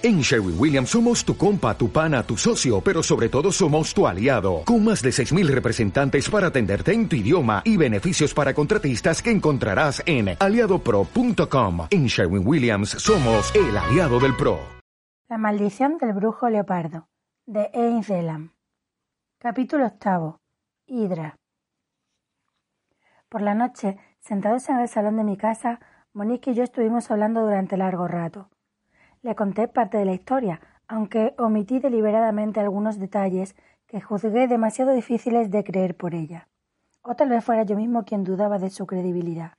En 0.00 0.20
Sherwin 0.20 0.54
Williams 0.56 0.90
somos 0.90 1.24
tu 1.24 1.36
compa, 1.36 1.76
tu 1.76 1.90
pana, 1.90 2.22
tu 2.22 2.36
socio, 2.36 2.80
pero 2.80 3.02
sobre 3.02 3.28
todo 3.28 3.50
somos 3.50 3.92
tu 3.92 4.06
aliado, 4.06 4.62
con 4.64 4.84
más 4.84 5.02
de 5.02 5.10
6.000 5.10 5.48
representantes 5.48 6.30
para 6.30 6.46
atenderte 6.46 6.92
en 6.92 7.08
tu 7.08 7.16
idioma 7.16 7.62
y 7.64 7.76
beneficios 7.76 8.32
para 8.32 8.54
contratistas 8.54 9.20
que 9.20 9.32
encontrarás 9.32 10.00
en 10.06 10.36
aliadopro.com. 10.38 11.88
En 11.90 12.06
Sherwin 12.06 12.46
Williams 12.46 12.90
somos 12.90 13.52
el 13.56 13.76
aliado 13.76 14.20
del 14.20 14.36
PRO. 14.36 14.60
La 15.28 15.36
maldición 15.36 15.98
del 15.98 16.12
brujo 16.12 16.48
leopardo, 16.48 17.08
de 17.44 17.68
Ein 17.74 18.04
Zelam. 18.04 18.52
Capítulo 19.38 19.84
octavo. 19.84 20.38
Hidra. 20.86 21.34
Por 23.28 23.42
la 23.42 23.54
noche, 23.54 23.98
sentados 24.20 24.68
en 24.68 24.78
el 24.78 24.88
salón 24.88 25.16
de 25.16 25.24
mi 25.24 25.36
casa, 25.36 25.80
Monique 26.12 26.52
y 26.52 26.54
yo 26.54 26.62
estuvimos 26.62 27.10
hablando 27.10 27.40
durante 27.40 27.76
largo 27.76 28.06
rato. 28.06 28.48
Le 29.22 29.34
conté 29.34 29.68
parte 29.68 29.98
de 29.98 30.04
la 30.04 30.12
historia, 30.12 30.60
aunque 30.86 31.34
omití 31.38 31.80
deliberadamente 31.80 32.60
algunos 32.60 32.98
detalles 32.98 33.56
que 33.86 34.00
juzgué 34.00 34.46
demasiado 34.46 34.92
difíciles 34.92 35.50
de 35.50 35.64
creer 35.64 35.96
por 35.96 36.14
ella. 36.14 36.48
O 37.02 37.14
tal 37.16 37.30
vez 37.30 37.44
fuera 37.44 37.62
yo 37.62 37.76
mismo 37.76 38.04
quien 38.04 38.22
dudaba 38.22 38.58
de 38.58 38.70
su 38.70 38.86
credibilidad. 38.86 39.52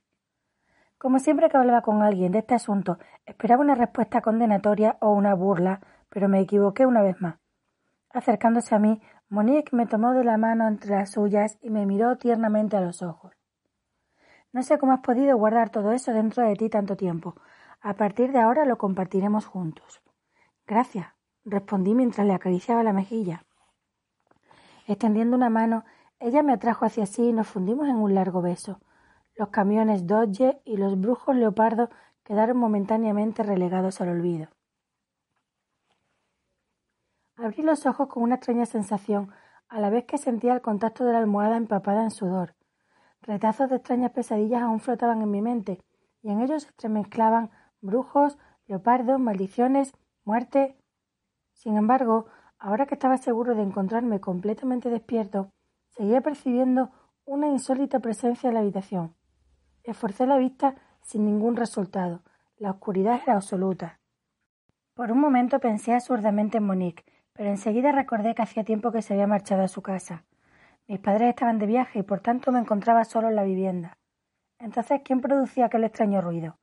Como 0.98 1.18
siempre 1.18 1.48
que 1.48 1.56
hablaba 1.56 1.82
con 1.82 2.02
alguien 2.02 2.30
de 2.32 2.40
este 2.40 2.54
asunto, 2.54 2.98
esperaba 3.26 3.62
una 3.62 3.74
respuesta 3.74 4.20
condenatoria 4.20 4.98
o 5.00 5.10
una 5.12 5.34
burla, 5.34 5.80
pero 6.08 6.28
me 6.28 6.40
equivoqué 6.40 6.86
una 6.86 7.02
vez 7.02 7.20
más. 7.20 7.36
Acercándose 8.12 8.74
a 8.74 8.78
mí, 8.78 9.00
Monique 9.28 9.74
me 9.74 9.86
tomó 9.86 10.12
de 10.12 10.24
la 10.24 10.36
mano 10.36 10.66
entre 10.68 10.90
las 10.90 11.12
suyas 11.12 11.58
y 11.62 11.70
me 11.70 11.86
miró 11.86 12.16
tiernamente 12.16 12.76
a 12.76 12.80
los 12.80 13.02
ojos. 13.02 13.32
No 14.52 14.62
sé 14.62 14.78
cómo 14.78 14.92
has 14.92 15.00
podido 15.00 15.36
guardar 15.36 15.70
todo 15.70 15.92
eso 15.92 16.12
dentro 16.12 16.42
de 16.42 16.56
ti 16.56 16.68
tanto 16.68 16.96
tiempo, 16.96 17.36
a 17.80 17.94
partir 17.94 18.32
de 18.32 18.40
ahora 18.40 18.64
lo 18.64 18.78
compartiremos 18.78 19.46
juntos. 19.46 20.02
Gracias, 20.66 21.08
respondí 21.44 21.94
mientras 21.94 22.26
le 22.26 22.34
acariciaba 22.34 22.82
la 22.82 22.92
mejilla. 22.92 23.44
Extendiendo 24.86 25.36
una 25.36 25.50
mano, 25.50 25.84
ella 26.18 26.42
me 26.42 26.52
atrajo 26.52 26.84
hacia 26.84 27.06
sí 27.06 27.28
y 27.28 27.32
nos 27.32 27.48
fundimos 27.48 27.88
en 27.88 27.96
un 27.96 28.14
largo 28.14 28.42
beso. 28.42 28.80
Los 29.34 29.48
camiones 29.48 30.06
Dodge 30.06 30.60
y 30.64 30.76
los 30.76 31.00
brujos 31.00 31.34
leopardos 31.34 31.88
quedaron 32.24 32.58
momentáneamente 32.58 33.42
relegados 33.42 34.00
al 34.00 34.10
olvido. 34.10 34.48
Abrí 37.36 37.62
los 37.62 37.86
ojos 37.86 38.08
con 38.08 38.22
una 38.22 38.34
extraña 38.34 38.66
sensación, 38.66 39.32
a 39.68 39.80
la 39.80 39.88
vez 39.88 40.04
que 40.04 40.18
sentía 40.18 40.52
el 40.52 40.60
contacto 40.60 41.04
de 41.04 41.12
la 41.12 41.20
almohada 41.20 41.56
empapada 41.56 42.02
en 42.02 42.10
sudor. 42.10 42.54
Retazos 43.22 43.70
de 43.70 43.76
extrañas 43.76 44.10
pesadillas 44.10 44.62
aún 44.62 44.80
flotaban 44.80 45.22
en 45.22 45.30
mi 45.30 45.40
mente, 45.40 45.82
y 46.22 46.30
en 46.30 46.40
ellos 46.40 46.64
se 46.64 46.68
entremezclaban 46.68 47.50
brujos, 47.80 48.38
leopardos, 48.66 49.20
maldiciones, 49.20 49.92
muerte. 50.24 50.76
Sin 51.52 51.76
embargo, 51.76 52.26
ahora 52.58 52.86
que 52.86 52.94
estaba 52.94 53.16
seguro 53.16 53.54
de 53.54 53.62
encontrarme 53.62 54.20
completamente 54.20 54.90
despierto, 54.90 55.50
seguía 55.88 56.20
percibiendo 56.20 56.90
una 57.24 57.48
insólita 57.48 58.00
presencia 58.00 58.48
en 58.48 58.54
la 58.54 58.60
habitación. 58.60 59.14
Esforcé 59.84 60.26
la 60.26 60.36
vista 60.36 60.74
sin 61.02 61.24
ningún 61.24 61.56
resultado. 61.56 62.22
La 62.56 62.70
oscuridad 62.70 63.20
era 63.22 63.34
absoluta. 63.34 64.00
Por 64.94 65.12
un 65.12 65.20
momento 65.20 65.60
pensé 65.60 65.94
absurdamente 65.94 66.58
en 66.58 66.64
Monique, 66.64 67.04
pero 67.32 67.48
enseguida 67.48 67.92
recordé 67.92 68.34
que 68.34 68.42
hacía 68.42 68.64
tiempo 68.64 68.92
que 68.92 69.02
se 69.02 69.14
había 69.14 69.26
marchado 69.26 69.62
a 69.62 69.68
su 69.68 69.80
casa. 69.80 70.24
Mis 70.86 71.00
padres 71.00 71.30
estaban 71.30 71.58
de 71.58 71.66
viaje 71.66 72.00
y 72.00 72.02
por 72.02 72.20
tanto 72.20 72.52
me 72.52 72.58
encontraba 72.58 73.04
solo 73.04 73.28
en 73.28 73.36
la 73.36 73.44
vivienda. 73.44 73.96
Entonces, 74.58 75.00
¿quién 75.04 75.20
producía 75.20 75.66
aquel 75.66 75.84
extraño 75.84 76.20
ruido? 76.20 76.59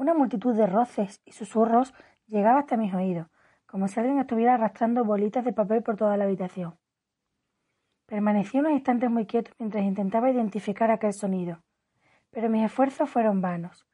Una 0.00 0.14
multitud 0.14 0.54
de 0.54 0.66
roces 0.66 1.20
y 1.26 1.32
susurros 1.32 1.92
llegaba 2.26 2.60
hasta 2.60 2.78
mis 2.78 2.94
oídos, 2.94 3.26
como 3.66 3.86
si 3.86 4.00
alguien 4.00 4.18
estuviera 4.18 4.54
arrastrando 4.54 5.04
bolitas 5.04 5.44
de 5.44 5.52
papel 5.52 5.82
por 5.82 5.98
toda 5.98 6.16
la 6.16 6.24
habitación. 6.24 6.78
Permanecí 8.06 8.58
unos 8.58 8.72
instantes 8.72 9.10
muy 9.10 9.26
quieto 9.26 9.50
mientras 9.58 9.84
intentaba 9.84 10.30
identificar 10.30 10.90
aquel 10.90 11.12
sonido, 11.12 11.62
pero 12.30 12.48
mis 12.48 12.64
esfuerzos 12.64 13.10
fueron 13.10 13.42
vanos. 13.42 13.86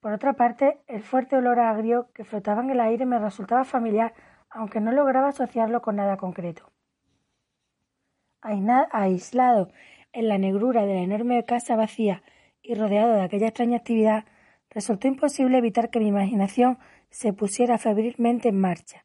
Por 0.00 0.12
otra 0.12 0.32
parte, 0.32 0.80
el 0.88 1.04
fuerte 1.04 1.36
olor 1.36 1.60
agrio 1.60 2.10
que 2.14 2.24
flotaba 2.24 2.60
en 2.64 2.70
el 2.70 2.80
aire 2.80 3.06
me 3.06 3.20
resultaba 3.20 3.62
familiar, 3.62 4.14
aunque 4.50 4.80
no 4.80 4.90
lograba 4.90 5.28
asociarlo 5.28 5.82
con 5.82 5.94
nada 5.94 6.16
concreto. 6.16 6.72
Aislado 8.40 9.70
en 10.10 10.26
la 10.26 10.38
negrura 10.38 10.84
de 10.84 10.94
la 10.94 11.02
enorme 11.02 11.44
casa 11.44 11.76
vacía 11.76 12.24
y 12.60 12.74
rodeado 12.74 13.14
de 13.14 13.22
aquella 13.22 13.46
extraña 13.46 13.76
actividad, 13.76 14.24
resultó 14.74 15.08
imposible 15.08 15.58
evitar 15.58 15.90
que 15.90 16.00
mi 16.00 16.08
imaginación 16.08 16.78
se 17.10 17.32
pusiera 17.32 17.78
febrilmente 17.78 18.48
en 18.48 18.58
marcha. 18.58 19.04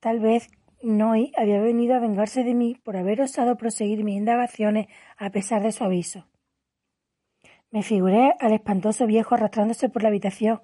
Tal 0.00 0.20
vez 0.20 0.48
Noy 0.82 1.32
había 1.36 1.60
venido 1.60 1.94
a 1.94 2.00
vengarse 2.00 2.42
de 2.42 2.54
mí 2.54 2.76
por 2.82 2.96
haber 2.96 3.20
osado 3.20 3.56
proseguir 3.56 4.02
mis 4.02 4.16
indagaciones 4.16 4.88
a 5.16 5.30
pesar 5.30 5.62
de 5.62 5.70
su 5.70 5.84
aviso. 5.84 6.26
Me 7.70 7.82
figuré 7.82 8.34
al 8.40 8.52
espantoso 8.52 9.06
viejo 9.06 9.34
arrastrándose 9.34 9.88
por 9.88 10.02
la 10.02 10.08
habitación, 10.08 10.60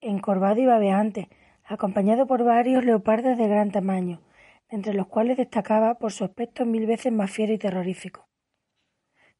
encorvado 0.00 0.60
y 0.60 0.66
babeante, 0.66 1.28
acompañado 1.64 2.26
por 2.26 2.44
varios 2.44 2.84
leopardos 2.84 3.38
de 3.38 3.48
gran 3.48 3.70
tamaño, 3.70 4.20
entre 4.68 4.94
los 4.94 5.06
cuales 5.06 5.36
destacaba 5.36 5.94
por 5.94 6.12
su 6.12 6.24
aspecto 6.24 6.66
mil 6.66 6.86
veces 6.86 7.12
más 7.12 7.30
fiero 7.30 7.52
y 7.52 7.58
terrorífico. 7.58 8.28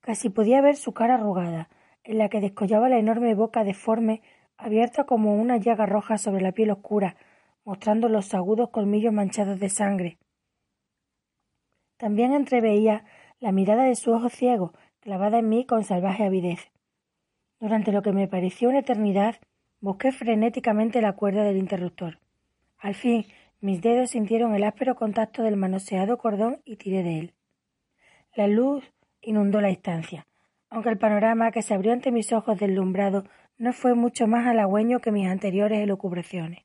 Casi 0.00 0.30
podía 0.30 0.60
ver 0.60 0.76
su 0.76 0.92
cara 0.92 1.14
arrugada, 1.14 1.68
en 2.06 2.18
la 2.18 2.28
que 2.28 2.40
descollaba 2.40 2.88
la 2.88 2.98
enorme 2.98 3.34
boca 3.34 3.64
deforme, 3.64 4.22
abierta 4.56 5.04
como 5.04 5.34
una 5.34 5.56
llaga 5.56 5.86
roja 5.86 6.18
sobre 6.18 6.40
la 6.40 6.52
piel 6.52 6.70
oscura, 6.70 7.16
mostrando 7.64 8.08
los 8.08 8.32
agudos 8.32 8.70
colmillos 8.70 9.12
manchados 9.12 9.58
de 9.58 9.68
sangre. 9.68 10.18
También 11.96 12.32
entreveía 12.32 13.04
la 13.40 13.50
mirada 13.50 13.84
de 13.84 13.96
su 13.96 14.12
ojo 14.12 14.28
ciego, 14.28 14.72
clavada 15.00 15.40
en 15.40 15.48
mí 15.48 15.66
con 15.66 15.82
salvaje 15.82 16.24
avidez. 16.24 16.70
Durante 17.58 17.90
lo 17.90 18.02
que 18.02 18.12
me 18.12 18.28
pareció 18.28 18.68
una 18.68 18.80
eternidad, 18.80 19.36
busqué 19.80 20.12
frenéticamente 20.12 21.02
la 21.02 21.14
cuerda 21.14 21.42
del 21.42 21.56
interruptor. 21.56 22.20
Al 22.78 22.94
fin, 22.94 23.26
mis 23.60 23.82
dedos 23.82 24.10
sintieron 24.10 24.54
el 24.54 24.62
áspero 24.62 24.94
contacto 24.94 25.42
del 25.42 25.56
manoseado 25.56 26.18
cordón 26.18 26.60
y 26.64 26.76
tiré 26.76 27.02
de 27.02 27.18
él. 27.18 27.34
La 28.34 28.46
luz 28.46 28.84
inundó 29.20 29.60
la 29.60 29.70
estancia 29.70 30.26
aunque 30.70 30.90
el 30.90 30.98
panorama 30.98 31.50
que 31.50 31.62
se 31.62 31.74
abrió 31.74 31.92
ante 31.92 32.10
mis 32.10 32.32
ojos 32.32 32.58
deslumbrado 32.58 33.24
no 33.58 33.72
fue 33.72 33.94
mucho 33.94 34.26
más 34.26 34.46
halagüeño 34.46 35.00
que 35.00 35.12
mis 35.12 35.28
anteriores 35.28 35.80
elucubraciones. 35.80 36.64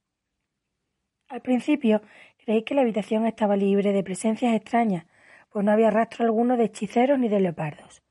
Al 1.29 1.41
principio 1.41 2.01
creí 2.43 2.63
que 2.63 2.75
la 2.75 2.81
habitación 2.81 3.25
estaba 3.25 3.55
libre 3.55 3.93
de 3.93 4.03
presencias 4.03 4.53
extrañas, 4.53 5.05
pues 5.49 5.63
no 5.63 5.71
había 5.71 5.91
rastro 5.91 6.25
alguno 6.25 6.57
de 6.57 6.65
hechiceros 6.65 7.19
ni 7.19 7.29
de 7.29 7.39
leopardos. 7.39 8.03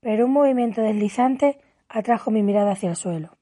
Pero 0.00 0.26
un 0.26 0.32
movimiento 0.32 0.80
deslizante 0.80 1.58
atrajo 1.88 2.30
mi 2.30 2.42
mirada 2.42 2.72
hacia 2.72 2.90
el 2.90 2.96
suelo. 2.96 3.36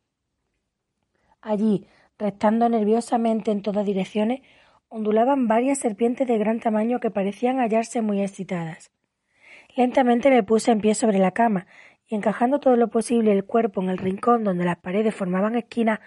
Allí, 1.41 1.86
restando 2.19 2.69
nerviosamente 2.69 3.50
en 3.50 3.62
todas 3.62 3.84
direcciones, 3.84 4.41
ondulaban 4.88 5.48
varias 5.48 5.78
serpientes 5.78 6.26
de 6.28 6.38
gran 6.38 6.60
tamaño 6.60 7.00
que 7.00 7.10
parecían 7.10 7.59
hallarse 7.59 8.03
muy 8.03 8.22
excitadas. 8.22 8.91
Lentamente 9.75 10.28
me 10.28 10.43
puse 10.43 10.71
en 10.71 10.81
pie 10.81 10.94
sobre 10.94 11.19
la 11.19 11.31
cama 11.31 11.66
y 12.06 12.15
encajando 12.15 12.60
todo 12.60 12.77
lo 12.77 12.88
posible 12.88 13.33
el 13.33 13.44
cuerpo 13.44 13.81
en 13.81 13.88
el 13.88 13.97
rincón 13.97 14.44
donde 14.44 14.65
las 14.65 14.77
paredes 14.77 15.15
formaban 15.15 15.56
esquina, 15.56 16.00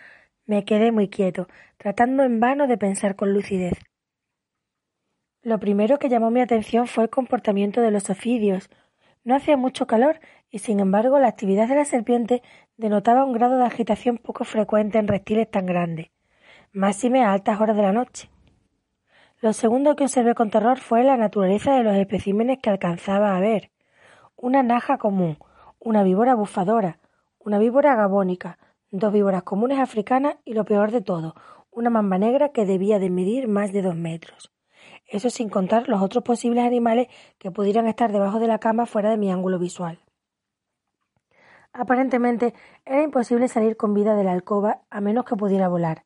me 0.46 0.64
quedé 0.66 0.92
muy 0.92 1.10
quieto, 1.10 1.48
tratando 1.78 2.24
en 2.24 2.40
vano 2.40 2.68
de 2.68 2.78
pensar 2.78 3.16
con 3.16 3.34
lucidez. 3.34 3.74
Lo 5.42 5.60
primero 5.60 5.98
que 5.98 6.10
llamó 6.10 6.30
mi 6.30 6.42
atención 6.42 6.88
fue 6.88 7.06
el 7.06 7.10
comportamiento 7.10 7.82
de 7.82 7.92
los 7.92 8.10
ofidios. 8.12 8.70
No 9.24 9.36
hacía 9.36 9.58
mucho 9.58 9.88
calor 9.88 10.20
y, 10.52 10.60
sin 10.60 10.80
embargo, 10.80 11.18
la 11.18 11.28
actividad 11.28 11.68
de 11.68 11.76
la 11.76 11.86
serpiente 11.86 12.44
denotaba 12.78 13.26
un 13.26 13.34
grado 13.34 13.58
de 13.58 13.66
agitación 13.66 14.20
poco 14.20 14.44
frecuente 14.44 15.00
en 15.00 15.08
reptiles 15.08 15.50
tan 15.50 15.66
grandes, 15.66 16.12
máxime 16.72 17.24
a 17.24 17.32
altas 17.32 17.60
horas 17.60 17.76
de 17.76 17.84
la 17.84 17.94
noche. 17.94 18.30
Lo 19.42 19.52
segundo 19.52 19.96
que 19.96 20.06
observé 20.06 20.34
con 20.34 20.50
terror 20.50 20.80
fue 20.80 21.04
la 21.04 21.18
naturaleza 21.18 21.76
de 21.76 21.84
los 21.84 21.96
especímenes 21.96 22.60
que 22.62 22.70
alcanzaba 22.70 23.36
a 23.36 23.40
ver. 23.42 23.70
Una 24.38 24.64
naja 24.64 24.98
común, 24.98 25.38
una 25.78 26.04
víbora 26.04 26.36
bufadora, 26.36 27.00
una 27.40 27.60
víbora 27.60 27.96
gabónica, 27.96 28.58
dos 28.92 29.12
víboras 29.12 29.44
comunes 29.44 29.80
africanas 29.80 30.38
y 30.46 30.54
lo 30.54 30.64
peor 30.64 30.92
de 30.92 31.02
todo, 31.02 31.36
una 31.70 31.90
mamba 31.90 32.18
negra 32.18 32.50
que 32.50 32.66
debía 32.66 32.98
de 32.98 33.10
medir 33.10 33.50
más 33.50 33.74
de 33.74 33.82
dos 33.82 33.96
metros. 33.96 34.54
Eso 35.06 35.30
sin 35.30 35.50
contar 35.50 35.90
los 35.90 36.02
otros 36.02 36.24
posibles 36.24 36.64
animales 36.64 37.08
que 37.38 37.52
pudieran 37.52 37.88
estar 37.88 38.14
debajo 38.14 38.40
de 38.40 38.48
la 38.48 38.60
cama 38.60 38.86
fuera 38.86 39.10
de 39.10 39.18
mi 39.18 39.32
ángulo 39.32 39.60
visual. 39.60 40.00
Aparentemente 41.74 42.54
era 42.86 43.04
imposible 43.04 43.50
salir 43.50 43.76
con 43.76 43.94
vida 43.94 44.16
de 44.16 44.24
la 44.24 44.32
alcoba 44.32 44.82
a 44.90 45.02
menos 45.02 45.26
que 45.26 45.36
pudiera 45.36 45.68
volar. 45.68 46.06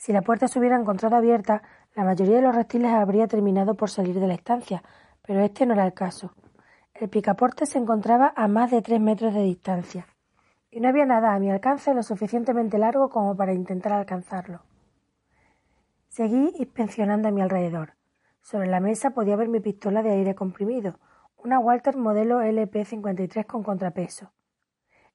Si 0.00 0.14
la 0.14 0.22
puerta 0.22 0.48
se 0.48 0.58
hubiera 0.58 0.80
encontrado 0.80 1.16
abierta, 1.16 1.60
la 1.94 2.04
mayoría 2.04 2.36
de 2.36 2.40
los 2.40 2.54
reptiles 2.54 2.90
habría 2.90 3.28
terminado 3.28 3.74
por 3.74 3.90
salir 3.90 4.18
de 4.18 4.26
la 4.26 4.32
estancia, 4.32 4.82
pero 5.20 5.40
este 5.40 5.66
no 5.66 5.74
era 5.74 5.84
el 5.84 5.92
caso. 5.92 6.32
El 6.94 7.10
picaporte 7.10 7.66
se 7.66 7.76
encontraba 7.76 8.32
a 8.34 8.48
más 8.48 8.70
de 8.70 8.80
tres 8.80 8.98
metros 8.98 9.34
de 9.34 9.42
distancia, 9.42 10.06
y 10.70 10.80
no 10.80 10.88
había 10.88 11.04
nada 11.04 11.34
a 11.34 11.38
mi 11.38 11.50
alcance 11.50 11.92
lo 11.92 12.02
suficientemente 12.02 12.78
largo 12.78 13.10
como 13.10 13.36
para 13.36 13.52
intentar 13.52 13.92
alcanzarlo. 13.92 14.62
Seguí 16.08 16.54
inspeccionando 16.58 17.28
a 17.28 17.30
mi 17.30 17.42
alrededor. 17.42 17.92
Sobre 18.40 18.68
la 18.68 18.80
mesa 18.80 19.10
podía 19.10 19.36
ver 19.36 19.48
mi 19.48 19.60
pistola 19.60 20.02
de 20.02 20.12
aire 20.12 20.34
comprimido, 20.34 20.98
una 21.36 21.58
Walter 21.58 21.98
modelo 21.98 22.40
LP-53 22.40 23.44
con 23.44 23.62
contrapeso. 23.62 24.32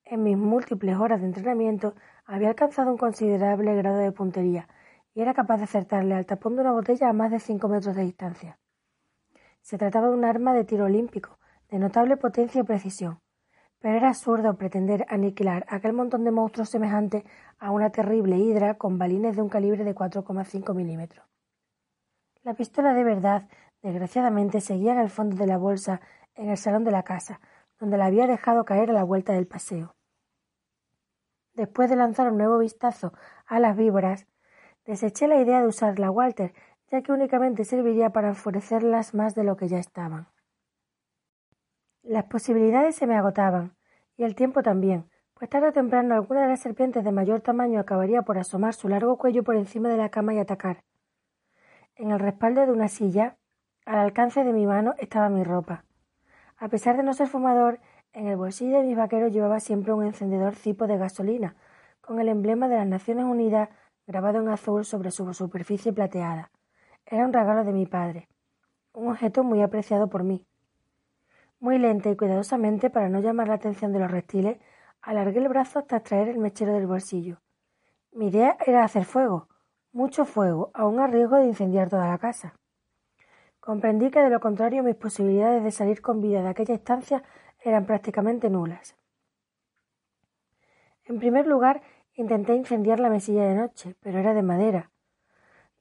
En 0.04 0.22
mis 0.22 0.38
múltiples 0.38 0.96
horas 0.98 1.22
de 1.22 1.26
entrenamiento 1.26 1.96
había 2.28 2.50
alcanzado 2.50 2.92
un 2.92 2.98
considerable 2.98 3.76
grado 3.76 3.98
de 3.98 4.12
puntería 4.12 4.68
y 5.16 5.22
era 5.22 5.34
capaz 5.34 5.58
de 5.58 5.64
acertarle 5.64 6.14
al 6.14 6.26
tapón 6.26 6.56
de 6.56 6.62
una 6.62 6.74
botella 6.74 7.10
a 7.10 7.14
más 7.14 7.32
de 7.32 7.40
cinco 7.40 7.70
metros 7.70 7.96
de 7.96 8.04
distancia. 8.04 8.60
Se 9.62 9.78
trataba 9.78 10.10
de 10.10 10.14
un 10.14 10.26
arma 10.26 10.54
de 10.54 10.66
tiro 10.66 10.86
olímpico, 10.86 11.40
de 11.70 11.80
notable 11.80 12.18
potencia 12.18 12.62
y 12.62 12.66
precisión, 12.66 13.22
pero 13.80 13.96
era 13.96 14.10
absurdo 14.10 14.58
pretender 14.58 15.06
aniquilar 15.10 15.66
aquel 15.70 15.94
montón 15.94 16.26
de 16.26 16.32
monstruos 16.32 16.70
semejante 16.70 17.24
a 17.58 17.72
una 17.72 17.92
terrible 17.92 18.38
hidra 18.38 18.76
con 18.76 18.98
balines 18.98 19.38
de 19.38 19.42
un 19.42 19.50
calibre 19.50 19.86
de 19.86 19.96
4,5 19.96 20.76
milímetros. 20.76 21.26
La 22.44 22.54
pistola 22.54 22.94
de 22.94 23.04
verdad, 23.04 23.48
desgraciadamente, 23.82 24.60
seguía 24.60 24.92
en 24.92 25.00
el 25.00 25.10
fondo 25.10 25.38
de 25.38 25.48
la 25.48 25.58
bolsa 25.58 26.02
en 26.36 26.50
el 26.50 26.58
salón 26.58 26.84
de 26.84 26.92
la 26.92 27.04
casa, 27.04 27.40
donde 27.80 27.98
la 27.98 28.08
había 28.08 28.28
dejado 28.28 28.66
caer 28.66 28.90
a 28.90 28.94
la 28.94 29.04
vuelta 29.04 29.34
del 29.34 29.48
paseo. 29.48 29.96
Después 31.54 31.90
de 31.90 31.96
lanzar 31.96 32.30
un 32.30 32.38
nuevo 32.38 32.58
vistazo 32.58 33.14
a 33.46 33.60
las 33.60 33.78
víboras, 33.78 34.28
deseché 34.86 35.28
la 35.28 35.42
idea 35.42 35.62
de 35.62 35.68
usar 35.68 36.00
la 36.00 36.12
Walter, 36.12 36.54
ya 36.92 37.02
que 37.02 37.12
únicamente 37.12 37.66
serviría 37.66 38.12
para 38.12 38.30
enfurecerlas 38.30 39.14
más 39.14 39.36
de 39.36 39.44
lo 39.44 39.58
que 39.58 39.68
ya 39.68 39.80
estaban. 39.80 40.28
Las 42.04 42.26
posibilidades 42.26 42.96
se 42.96 43.08
me 43.08 43.16
agotaban, 43.16 43.76
y 44.16 44.24
el 44.24 44.36
tiempo 44.36 44.62
también, 44.62 45.10
pues 45.34 45.50
tarde 45.50 45.70
o 45.70 45.74
temprano 45.74 46.16
alguna 46.16 46.44
de 46.44 46.50
las 46.50 46.62
serpientes 46.62 47.04
de 47.04 47.12
mayor 47.12 47.42
tamaño 47.42 47.80
acabaría 47.80 48.22
por 48.22 48.38
asomar 48.38 48.74
su 48.74 48.88
largo 48.88 49.18
cuello 49.18 49.44
por 49.44 49.56
encima 49.56 49.90
de 49.90 49.98
la 49.98 50.10
cama 50.10 50.34
y 50.34 50.40
atacar. 50.40 50.84
En 51.96 52.12
el 52.12 52.20
respaldo 52.20 52.66
de 52.66 52.72
una 52.72 52.88
silla, 52.88 53.38
al 53.86 53.98
alcance 53.98 54.44
de 54.44 54.54
mi 54.54 54.66
mano, 54.66 54.94
estaba 54.98 55.30
mi 55.30 55.44
ropa. 55.44 55.84
A 56.58 56.70
pesar 56.70 56.96
de 56.96 57.04
no 57.04 57.14
ser 57.14 57.28
fumador, 57.28 57.80
en 58.14 58.28
el 58.28 58.38
bolsillo 58.38 58.78
de 58.78 58.86
mis 58.86 58.96
vaqueros 58.96 59.34
llevaba 59.34 59.60
siempre 59.60 59.92
un 59.94 60.06
encendedor 60.06 60.56
cipo 60.56 60.88
de 60.88 60.98
gasolina, 60.98 61.56
con 62.02 62.20
el 62.20 62.30
emblema 62.30 62.68
de 62.68 62.78
las 62.78 62.88
Naciones 62.88 63.26
Unidas 63.26 63.70
grabado 64.08 64.40
en 64.40 64.50
azul 64.50 64.86
sobre 64.86 65.12
su 65.12 65.34
superficie 65.34 65.94
plateada. 65.94 66.52
Era 67.06 67.26
un 67.26 67.34
regalo 67.34 67.64
de 67.64 67.74
mi 67.74 67.86
padre, 67.86 68.28
un 68.94 69.10
objeto 69.10 69.44
muy 69.44 69.62
apreciado 69.62 70.10
por 70.10 70.24
mí. 70.24 70.46
Muy 71.60 71.80
lenta 71.80 72.10
y 72.10 72.16
cuidadosamente, 72.16 72.90
para 72.90 73.10
no 73.10 73.20
llamar 73.20 73.48
la 73.48 73.56
atención 73.56 73.92
de 73.92 74.00
los 74.00 74.12
reptiles, 74.12 74.60
alargué 75.02 75.40
el 75.40 75.50
brazo 75.50 75.80
hasta 75.80 75.98
extraer 75.98 76.30
el 76.30 76.38
mechero 76.38 76.74
del 76.74 76.88
bolsillo. 76.88 77.40
Mi 78.12 78.28
idea 78.28 78.58
era 78.66 78.84
hacer 78.84 79.06
fuego, 79.06 79.48
mucho 79.92 80.26
fuego, 80.26 80.72
aun 80.74 81.00
a 81.00 81.08
riesgo 81.08 81.38
de 81.38 81.46
incendiar 81.46 81.90
toda 81.90 82.08
la 82.08 82.18
casa. 82.18 82.54
Comprendí 83.60 84.12
que 84.12 84.22
de 84.22 84.30
lo 84.30 84.40
contrario 84.40 84.84
mis 84.84 84.96
posibilidades 84.96 85.64
de 85.64 85.72
salir 85.72 86.02
con 86.02 86.22
vida 86.22 86.44
de 86.44 86.50
aquella 86.50 86.76
estancia 86.76 87.24
eran 87.60 87.86
prácticamente 87.86 88.50
nulas. 88.50 88.96
En 91.06 91.20
primer 91.20 91.48
lugar, 91.48 91.82
intenté 92.16 92.56
incendiar 92.56 93.00
la 93.00 93.10
mesilla 93.10 93.44
de 93.44 93.56
noche, 93.56 93.96
pero 94.00 94.20
era 94.20 94.34
de 94.34 94.42
madera. 94.42 94.92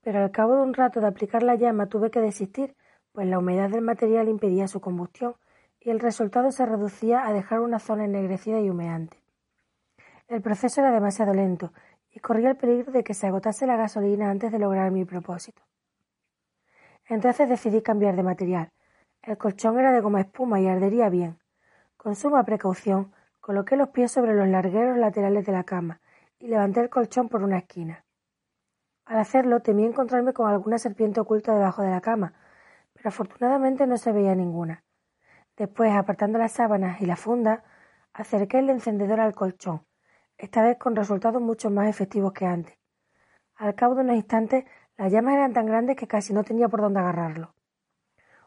Pero 0.02 0.18
al 0.20 0.32
cabo 0.32 0.56
de 0.56 0.62
un 0.62 0.74
rato 0.74 1.00
de 1.00 1.06
aplicar 1.06 1.42
la 1.42 1.54
llama 1.54 1.86
tuve 1.86 2.10
que 2.10 2.20
desistir, 2.20 2.76
pues 3.12 3.28
la 3.28 3.38
humedad 3.38 3.70
del 3.70 3.82
material 3.82 4.28
impedía 4.28 4.66
su 4.66 4.80
combustión 4.80 5.36
y 5.80 5.90
el 5.90 6.00
resultado 6.00 6.50
se 6.50 6.66
reducía 6.66 7.26
a 7.26 7.32
dejar 7.32 7.60
una 7.60 7.78
zona 7.78 8.04
ennegrecida 8.04 8.60
y 8.60 8.68
humeante. 8.68 9.22
El 10.26 10.42
proceso 10.42 10.80
era 10.80 10.90
demasiado 10.90 11.32
lento 11.32 11.72
y 12.10 12.18
corría 12.18 12.50
el 12.50 12.56
peligro 12.56 12.90
de 12.90 13.04
que 13.04 13.14
se 13.14 13.28
agotase 13.28 13.66
la 13.66 13.76
gasolina 13.76 14.30
antes 14.30 14.50
de 14.50 14.58
lograr 14.58 14.90
mi 14.90 15.04
propósito. 15.04 15.62
Entonces 17.06 17.48
decidí 17.48 17.82
cambiar 17.82 18.16
de 18.16 18.22
material. 18.22 18.70
El 19.22 19.38
colchón 19.38 19.78
era 19.78 19.92
de 19.92 20.00
goma 20.00 20.22
espuma 20.22 20.60
y 20.60 20.66
ardería 20.66 21.08
bien. 21.10 21.38
Con 21.96 22.16
suma 22.16 22.44
precaución, 22.44 23.12
coloqué 23.40 23.76
los 23.76 23.90
pies 23.90 24.10
sobre 24.10 24.34
los 24.34 24.48
largueros 24.48 24.98
laterales 24.98 25.46
de 25.46 25.52
la 25.52 25.64
cama 25.64 26.00
y 26.44 26.48
levanté 26.48 26.80
el 26.80 26.90
colchón 26.90 27.30
por 27.30 27.42
una 27.42 27.56
esquina. 27.56 28.04
Al 29.06 29.18
hacerlo 29.18 29.60
temí 29.60 29.86
encontrarme 29.86 30.34
con 30.34 30.50
alguna 30.50 30.76
serpiente 30.76 31.18
oculta 31.18 31.54
debajo 31.54 31.80
de 31.80 31.88
la 31.88 32.02
cama, 32.02 32.34
pero 32.92 33.08
afortunadamente 33.08 33.86
no 33.86 33.96
se 33.96 34.12
veía 34.12 34.34
ninguna. 34.34 34.84
Después, 35.56 35.94
apartando 35.94 36.38
las 36.38 36.52
sábanas 36.52 37.00
y 37.00 37.06
la 37.06 37.16
funda, 37.16 37.64
acerqué 38.12 38.58
el 38.58 38.68
encendedor 38.68 39.20
al 39.20 39.34
colchón, 39.34 39.86
esta 40.36 40.62
vez 40.62 40.76
con 40.76 40.94
resultados 40.94 41.40
mucho 41.40 41.70
más 41.70 41.88
efectivos 41.88 42.34
que 42.34 42.44
antes. 42.44 42.78
Al 43.56 43.74
cabo 43.74 43.94
de 43.94 44.02
unos 44.02 44.16
instantes 44.16 44.66
las 44.98 45.10
llamas 45.10 45.36
eran 45.36 45.54
tan 45.54 45.64
grandes 45.64 45.96
que 45.96 46.06
casi 46.06 46.34
no 46.34 46.44
tenía 46.44 46.68
por 46.68 46.82
dónde 46.82 47.00
agarrarlo. 47.00 47.54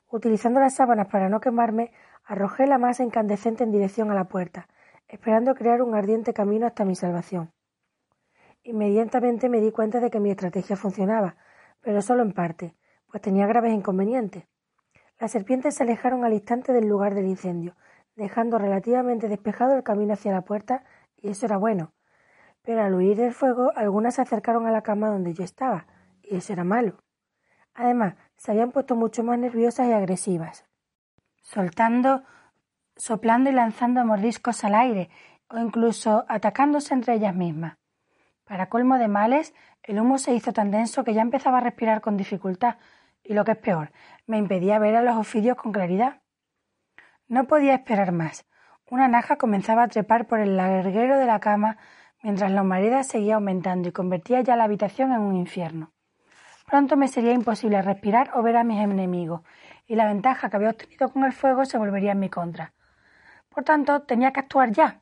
Utilizando 0.07 0.59
las 0.59 0.75
sábanas 0.75 1.07
para 1.07 1.29
no 1.29 1.39
quemarme, 1.39 1.91
arrojé 2.25 2.67
la 2.67 2.77
masa 2.77 3.03
incandescente 3.03 3.63
en 3.63 3.71
dirección 3.71 4.11
a 4.11 4.13
la 4.13 4.25
puerta, 4.25 4.67
esperando 5.07 5.55
crear 5.55 5.81
un 5.81 5.95
ardiente 5.95 6.31
camino 6.31 6.67
hasta 6.67 6.85
mi 6.85 6.93
salvación. 6.93 7.56
Inmediatamente 8.67 9.47
me 9.47 9.61
di 9.61 9.71
cuenta 9.71 10.01
de 10.01 10.11
que 10.11 10.19
mi 10.19 10.29
estrategia 10.29 10.75
funcionaba, 10.75 11.37
pero 11.79 12.01
solo 12.01 12.21
en 12.21 12.33
parte, 12.33 12.75
pues 13.09 13.21
tenía 13.21 13.47
graves 13.47 13.73
inconvenientes. 13.73 14.43
Las 15.21 15.31
serpientes 15.31 15.75
se 15.75 15.83
alejaron 15.83 16.25
al 16.25 16.33
instante 16.33 16.73
del 16.73 16.85
lugar 16.85 17.15
del 17.15 17.27
incendio, 17.27 17.77
dejando 18.17 18.57
relativamente 18.57 19.29
despejado 19.29 19.73
el 19.73 19.83
camino 19.83 20.15
hacia 20.15 20.33
la 20.33 20.41
puerta, 20.41 20.83
y 21.15 21.29
eso 21.29 21.45
era 21.45 21.55
bueno. 21.55 21.93
Pero 22.61 22.83
al 22.83 22.93
huir 22.93 23.15
del 23.15 23.31
fuego, 23.31 23.71
algunas 23.73 24.15
se 24.15 24.23
acercaron 24.23 24.67
a 24.67 24.71
la 24.71 24.81
cama 24.81 25.07
donde 25.07 25.33
yo 25.33 25.45
estaba, 25.45 25.87
y 26.21 26.35
eso 26.35 26.51
era 26.51 26.65
malo. 26.65 26.97
Además, 27.73 28.15
se 28.35 28.51
habían 28.51 28.73
puesto 28.73 28.97
mucho 28.97 29.23
más 29.23 29.39
nerviosas 29.39 29.87
y 29.87 29.93
agresivas, 29.93 30.65
soltando, 31.41 32.23
soplando 32.97 33.49
y 33.49 33.53
lanzando 33.53 34.03
mordiscos 34.03 34.65
al 34.65 34.75
aire, 34.75 35.09
o 35.49 35.57
incluso 35.57 36.25
atacándose 36.27 36.93
entre 36.93 37.13
ellas 37.13 37.33
mismas. 37.33 37.77
Para 38.47 38.69
colmo 38.69 38.97
de 38.97 39.07
males, 39.07 39.53
el 39.83 39.99
humo 39.99 40.17
se 40.17 40.33
hizo 40.33 40.53
tan 40.53 40.71
denso 40.71 41.03
que 41.03 41.13
ya 41.13 41.21
empezaba 41.21 41.57
a 41.57 41.61
respirar 41.61 42.01
con 42.01 42.15
dificultad, 42.15 42.77
y 43.23 43.33
lo 43.33 43.43
que 43.43 43.51
es 43.51 43.57
peor, 43.57 43.91
me 44.25 44.37
impedía 44.37 44.79
ver 44.79 44.95
a 44.95 45.01
los 45.01 45.17
oficios 45.17 45.57
con 45.57 45.73
claridad. 45.73 46.21
No 47.27 47.45
podía 47.45 47.75
esperar 47.75 48.13
más. 48.13 48.45
Una 48.89 49.09
naja 49.09 49.35
comenzaba 49.35 49.83
a 49.83 49.87
trepar 49.89 50.27
por 50.27 50.39
el 50.39 50.55
larguero 50.55 51.17
de 51.17 51.25
la 51.25 51.41
cama 51.41 51.77
mientras 52.23 52.51
la 52.51 52.61
humareda 52.61 53.03
seguía 53.03 53.35
aumentando 53.35 53.89
y 53.89 53.91
convertía 53.91 54.41
ya 54.41 54.55
la 54.55 54.63
habitación 54.63 55.11
en 55.11 55.19
un 55.19 55.35
infierno. 55.35 55.91
Pronto 56.65 56.97
me 56.97 57.07
sería 57.07 57.33
imposible 57.33 57.81
respirar 57.81 58.31
o 58.33 58.41
ver 58.41 58.57
a 58.57 58.63
mis 58.63 58.79
enemigos, 58.79 59.41
y 59.85 59.95
la 59.95 60.05
ventaja 60.05 60.49
que 60.49 60.55
había 60.55 60.69
obtenido 60.69 61.09
con 61.09 61.23
el 61.25 61.33
fuego 61.33 61.65
se 61.65 61.77
volvería 61.77 62.13
en 62.13 62.19
mi 62.19 62.29
contra. 62.29 62.73
Por 63.49 63.63
tanto, 63.63 64.01
tenía 64.03 64.31
que 64.31 64.41
actuar 64.41 64.71
ya. 64.71 65.01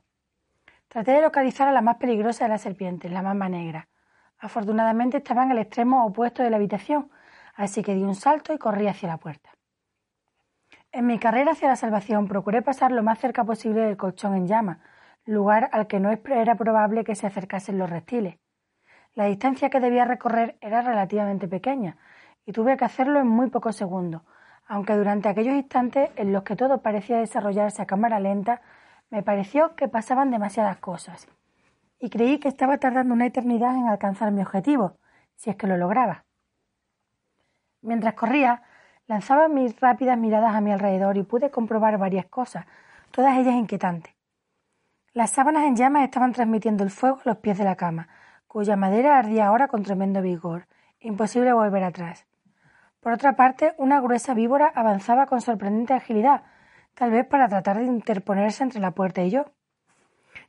Traté 0.95 1.11
de 1.11 1.21
localizar 1.21 1.67
a 1.67 1.73
la 1.73 1.81
más 1.81 1.97
peligrosa 1.97 2.45
de 2.45 2.51
las 2.51 2.61
serpientes, 2.61 3.11
la 3.11 3.21
mamba 3.21 3.49
negra. 3.49 3.89
Afortunadamente 4.39 5.17
estaba 5.17 5.43
en 5.43 5.51
el 5.51 5.57
extremo 5.57 6.05
opuesto 6.05 6.41
de 6.41 6.49
la 6.49 6.55
habitación, 6.55 7.11
así 7.53 7.83
que 7.83 7.95
di 7.95 8.03
un 8.03 8.15
salto 8.15 8.53
y 8.53 8.57
corrí 8.57 8.87
hacia 8.87 9.09
la 9.09 9.17
puerta. 9.17 9.49
En 10.93 11.05
mi 11.05 11.19
carrera 11.19 11.51
hacia 11.51 11.67
la 11.67 11.75
salvación 11.75 12.29
procuré 12.29 12.61
pasar 12.61 12.93
lo 12.93 13.03
más 13.03 13.19
cerca 13.19 13.43
posible 13.43 13.81
del 13.81 13.97
colchón 13.97 14.35
en 14.35 14.47
llama, 14.47 14.79
lugar 15.25 15.69
al 15.73 15.87
que 15.87 15.99
no 15.99 16.11
era 16.11 16.55
probable 16.55 17.03
que 17.03 17.15
se 17.15 17.27
acercasen 17.27 17.77
los 17.77 17.89
reptiles. 17.89 18.37
La 19.15 19.25
distancia 19.25 19.69
que 19.69 19.81
debía 19.81 20.05
recorrer 20.05 20.57
era 20.61 20.81
relativamente 20.81 21.49
pequeña 21.49 21.97
y 22.45 22.53
tuve 22.53 22.77
que 22.77 22.85
hacerlo 22.85 23.19
en 23.19 23.27
muy 23.27 23.49
pocos 23.49 23.75
segundos, 23.75 24.21
aunque 24.65 24.95
durante 24.95 25.27
aquellos 25.27 25.55
instantes 25.55 26.09
en 26.15 26.31
los 26.31 26.43
que 26.43 26.55
todo 26.55 26.81
parecía 26.81 27.17
desarrollarse 27.17 27.81
a 27.81 27.85
cámara 27.85 28.21
lenta, 28.21 28.61
me 29.09 29.23
pareció 29.23 29.75
que 29.75 29.87
pasaban 29.87 30.31
demasiadas 30.31 30.77
cosas 30.77 31.27
y 31.99 32.09
creí 32.09 32.39
que 32.39 32.47
estaba 32.47 32.77
tardando 32.77 33.13
una 33.13 33.25
eternidad 33.25 33.75
en 33.75 33.87
alcanzar 33.87 34.31
mi 34.31 34.41
objetivo, 34.41 34.97
si 35.35 35.49
es 35.49 35.55
que 35.55 35.67
lo 35.67 35.77
lograba. 35.77 36.25
Mientras 37.81 38.13
corría, 38.15 38.63
lanzaba 39.07 39.47
mis 39.47 39.79
rápidas 39.79 40.17
miradas 40.17 40.55
a 40.55 40.61
mi 40.61 40.71
alrededor 40.71 41.17
y 41.17 41.23
pude 41.23 41.51
comprobar 41.51 41.97
varias 41.97 42.25
cosas, 42.25 42.65
todas 43.11 43.37
ellas 43.37 43.55
inquietantes. 43.55 44.13
Las 45.13 45.31
sábanas 45.31 45.63
en 45.63 45.75
llamas 45.75 46.03
estaban 46.03 46.33
transmitiendo 46.33 46.83
el 46.83 46.89
fuego 46.89 47.19
a 47.23 47.29
los 47.29 47.37
pies 47.37 47.57
de 47.57 47.63
la 47.63 47.75
cama, 47.75 48.09
cuya 48.47 48.75
madera 48.75 49.17
ardía 49.17 49.47
ahora 49.47 49.67
con 49.67 49.83
tremendo 49.83 50.21
vigor. 50.21 50.67
Imposible 50.99 51.53
volver 51.53 51.83
atrás. 51.83 52.25
Por 52.99 53.13
otra 53.13 53.35
parte, 53.35 53.75
una 53.77 54.01
gruesa 54.01 54.33
víbora 54.33 54.71
avanzaba 54.73 55.27
con 55.27 55.41
sorprendente 55.41 55.93
agilidad, 55.93 56.43
tal 56.95 57.11
vez 57.11 57.27
para 57.27 57.47
tratar 57.47 57.77
de 57.77 57.85
interponerse 57.85 58.63
entre 58.63 58.79
la 58.79 58.91
puerta 58.91 59.21
y 59.21 59.29
yo. 59.29 59.45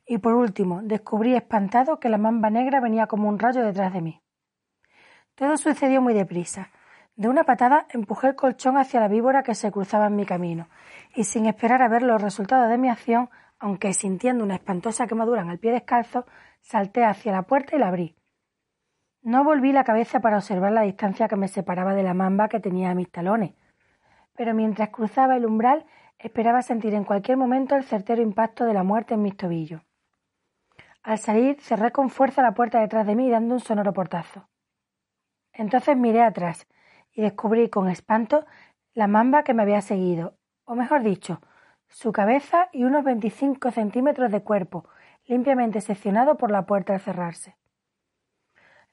Y 0.05 0.17
por 0.17 0.33
último, 0.33 0.81
descubrí 0.81 1.35
espantado 1.35 1.99
que 1.99 2.09
la 2.09 2.17
mamba 2.17 2.49
negra 2.49 2.79
venía 2.79 3.07
como 3.07 3.29
un 3.29 3.37
rayo 3.37 3.63
detrás 3.63 3.93
de 3.93 4.01
mí. 4.01 4.21
Todo 5.35 5.57
sucedió 5.57 6.01
muy 6.01 6.13
deprisa. 6.13 6.71
De 7.15 7.27
una 7.27 7.43
patada 7.43 7.85
empujé 7.89 8.27
el 8.27 8.35
colchón 8.35 8.77
hacia 8.77 8.99
la 8.99 9.07
víbora 9.07 9.43
que 9.43 9.55
se 9.55 9.71
cruzaba 9.71 10.07
en 10.07 10.15
mi 10.15 10.25
camino, 10.25 10.67
y 11.15 11.25
sin 11.25 11.45
esperar 11.45 11.81
a 11.81 11.89
ver 11.89 12.03
los 12.03 12.21
resultados 12.21 12.69
de 12.69 12.77
mi 12.77 12.89
acción, 12.89 13.29
aunque 13.59 13.93
sintiendo 13.93 14.43
una 14.43 14.55
espantosa 14.55 15.07
quemadura 15.07 15.41
en 15.41 15.49
el 15.49 15.59
pie 15.59 15.71
descalzo, 15.71 16.25
salté 16.61 17.03
hacia 17.03 17.31
la 17.31 17.43
puerta 17.43 17.75
y 17.75 17.79
la 17.79 17.87
abrí. 17.87 18.15
No 19.23 19.43
volví 19.43 19.73
la 19.73 19.83
cabeza 19.83 20.19
para 20.19 20.37
observar 20.37 20.71
la 20.71 20.83
distancia 20.83 21.27
que 21.27 21.35
me 21.35 21.47
separaba 21.47 21.95
de 21.95 22.03
la 22.03 22.13
mamba 22.13 22.49
que 22.49 22.59
tenía 22.59 22.91
a 22.91 22.95
mis 22.95 23.11
talones, 23.11 23.53
pero 24.35 24.53
mientras 24.53 24.89
cruzaba 24.89 25.35
el 25.35 25.45
umbral 25.45 25.85
esperaba 26.19 26.61
sentir 26.61 26.93
en 26.93 27.03
cualquier 27.03 27.37
momento 27.37 27.75
el 27.75 27.83
certero 27.83 28.21
impacto 28.21 28.65
de 28.65 28.73
la 28.73 28.83
muerte 28.83 29.13
en 29.13 29.21
mis 29.21 29.37
tobillos. 29.37 29.81
Al 31.03 31.17
salir 31.17 31.59
cerré 31.61 31.91
con 31.91 32.09
fuerza 32.09 32.41
la 32.41 32.53
puerta 32.53 32.81
detrás 32.81 33.07
de 33.07 33.15
mí 33.15 33.29
dando 33.29 33.53
un 33.53 33.59
sonoro 33.59 33.93
portazo. 33.93 34.49
Entonces 35.53 35.95
miré 35.95 36.21
atrás 36.21 36.67
y 37.11 37.21
descubrí 37.21 37.69
con 37.69 37.87
espanto 37.87 38.45
la 38.93 39.07
mamba 39.07 39.43
que 39.43 39.53
me 39.53 39.63
había 39.63 39.81
seguido, 39.81 40.37
o 40.65 40.75
mejor 40.75 41.03
dicho, 41.03 41.41
su 41.87 42.11
cabeza 42.11 42.69
y 42.71 42.83
unos 42.83 43.03
veinticinco 43.03 43.71
centímetros 43.71 44.31
de 44.31 44.43
cuerpo, 44.43 44.87
limpiamente 45.25 45.81
seccionado 45.81 46.37
por 46.37 46.51
la 46.51 46.65
puerta 46.65 46.93
al 46.93 46.99
cerrarse. 46.99 47.55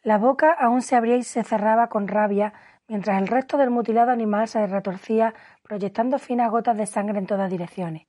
La 0.02 0.18
boca 0.18 0.52
aún 0.52 0.82
se 0.82 0.96
abría 0.96 1.16
y 1.16 1.22
se 1.22 1.42
cerraba 1.42 1.88
con 1.88 2.08
rabia, 2.08 2.52
mientras 2.88 3.20
el 3.20 3.28
resto 3.28 3.56
del 3.56 3.70
mutilado 3.70 4.10
animal 4.10 4.48
se 4.48 4.66
retorcía, 4.66 5.34
proyectando 5.62 6.18
finas 6.18 6.50
gotas 6.50 6.76
de 6.76 6.86
sangre 6.86 7.18
en 7.18 7.26
todas 7.26 7.50
direcciones. 7.50 8.06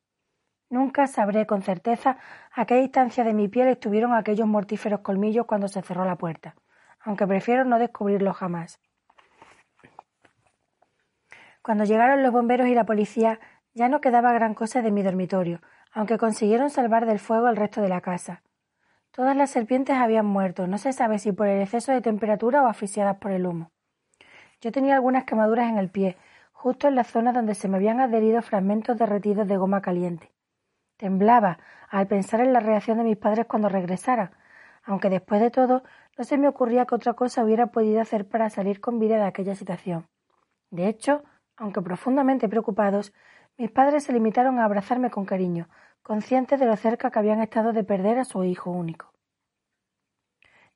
Nunca 0.69 1.07
sabré 1.07 1.45
con 1.45 1.61
certeza 1.61 2.17
a 2.51 2.65
qué 2.65 2.75
distancia 2.75 3.23
de 3.23 3.33
mi 3.33 3.47
piel 3.47 3.67
estuvieron 3.67 4.13
aquellos 4.13 4.47
mortíferos 4.47 5.01
colmillos 5.01 5.45
cuando 5.45 5.67
se 5.67 5.81
cerró 5.81 6.05
la 6.05 6.15
puerta, 6.15 6.55
aunque 6.99 7.27
prefiero 7.27 7.65
no 7.65 7.77
descubrirlo 7.77 8.33
jamás. 8.33 8.79
Cuando 11.61 11.83
llegaron 11.83 12.23
los 12.23 12.31
bomberos 12.31 12.67
y 12.67 12.75
la 12.75 12.85
policía, 12.85 13.39
ya 13.73 13.89
no 13.89 14.01
quedaba 14.01 14.33
gran 14.33 14.53
cosa 14.53 14.81
de 14.81 14.91
mi 14.91 15.03
dormitorio, 15.03 15.61
aunque 15.91 16.17
consiguieron 16.17 16.69
salvar 16.69 17.05
del 17.05 17.19
fuego 17.19 17.47
el 17.47 17.55
resto 17.55 17.81
de 17.81 17.89
la 17.89 18.01
casa. 18.01 18.41
Todas 19.11 19.35
las 19.35 19.51
serpientes 19.51 19.95
habían 19.95 20.25
muerto, 20.25 20.67
no 20.67 20.77
se 20.77 20.93
sabe 20.93 21.19
si 21.19 21.31
por 21.31 21.47
el 21.47 21.61
exceso 21.61 21.91
de 21.91 22.01
temperatura 22.01 22.63
o 22.63 22.67
asfixiadas 22.67 23.17
por 23.17 23.31
el 23.31 23.45
humo. 23.45 23.71
Yo 24.61 24.71
tenía 24.71 24.95
algunas 24.95 25.25
quemaduras 25.25 25.69
en 25.69 25.77
el 25.77 25.89
pie, 25.89 26.17
justo 26.53 26.87
en 26.87 26.95
la 26.95 27.03
zona 27.03 27.33
donde 27.33 27.55
se 27.55 27.67
me 27.67 27.77
habían 27.77 27.99
adherido 27.99 28.41
fragmentos 28.41 28.97
derretidos 28.97 29.47
de 29.47 29.57
goma 29.57 29.81
caliente. 29.81 30.31
Temblaba 30.97 31.59
al 31.89 32.07
pensar 32.07 32.39
en 32.39 32.53
la 32.53 32.59
reacción 32.59 32.97
de 32.97 33.03
mis 33.03 33.17
padres 33.17 33.45
cuando 33.45 33.69
regresaran, 33.69 34.31
aunque 34.83 35.09
después 35.09 35.41
de 35.41 35.51
todo 35.51 35.83
no 36.17 36.23
se 36.23 36.37
me 36.37 36.47
ocurría 36.47 36.85
que 36.85 36.95
otra 36.95 37.13
cosa 37.13 37.43
hubiera 37.43 37.67
podido 37.67 38.01
hacer 38.01 38.27
para 38.27 38.49
salir 38.49 38.79
con 38.79 38.99
vida 38.99 39.17
de 39.17 39.25
aquella 39.25 39.55
situación. 39.55 40.07
De 40.71 40.87
hecho, 40.87 41.23
aunque 41.57 41.81
profundamente 41.81 42.49
preocupados, 42.49 43.13
mis 43.57 43.71
padres 43.71 44.03
se 44.03 44.13
limitaron 44.13 44.59
a 44.59 44.65
abrazarme 44.65 45.09
con 45.09 45.25
cariño, 45.25 45.69
conscientes 46.01 46.59
de 46.59 46.65
lo 46.65 46.75
cerca 46.75 47.09
que 47.11 47.19
habían 47.19 47.41
estado 47.41 47.73
de 47.73 47.83
perder 47.83 48.19
a 48.19 48.25
su 48.25 48.43
hijo 48.43 48.71
único. 48.71 49.11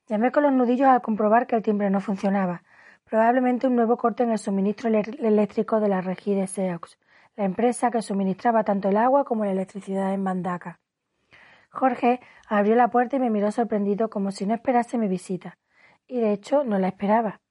Llamé 0.07 0.31
con 0.31 0.43
los 0.43 0.53
nudillos 0.53 0.87
al 0.87 1.01
comprobar 1.01 1.45
que 1.45 1.55
el 1.55 1.61
timbre 1.61 1.89
no 1.89 2.01
funcionaba, 2.01 2.63
probablemente 3.09 3.65
un 3.65 3.75
nuevo 3.75 3.97
corte 3.97 4.23
en 4.23 4.31
el 4.31 4.37
suministro 4.37 4.87
eléctrico 4.89 5.79
de 5.79 5.89
la 5.89 6.01
Regide 6.01 6.45
Seaux, 6.45 6.99
la 7.35 7.45
empresa 7.45 7.89
que 7.89 8.03
suministraba 8.03 8.63
tanto 8.63 8.89
el 8.89 8.97
agua 8.97 9.25
como 9.25 9.45
la 9.45 9.51
electricidad 9.51 10.13
en 10.13 10.23
Bandaca. 10.23 10.79
Jorge 11.71 12.19
abrió 12.47 12.75
la 12.75 12.89
puerta 12.89 13.15
y 13.15 13.19
me 13.19 13.31
miró 13.31 13.51
sorprendido 13.51 14.09
como 14.09 14.31
si 14.31 14.45
no 14.45 14.53
esperase 14.53 14.99
mi 14.99 15.07
visita, 15.07 15.57
y 16.07 16.19
de 16.19 16.33
hecho 16.33 16.63
no 16.63 16.77
la 16.77 16.89
esperaba. 16.89 17.41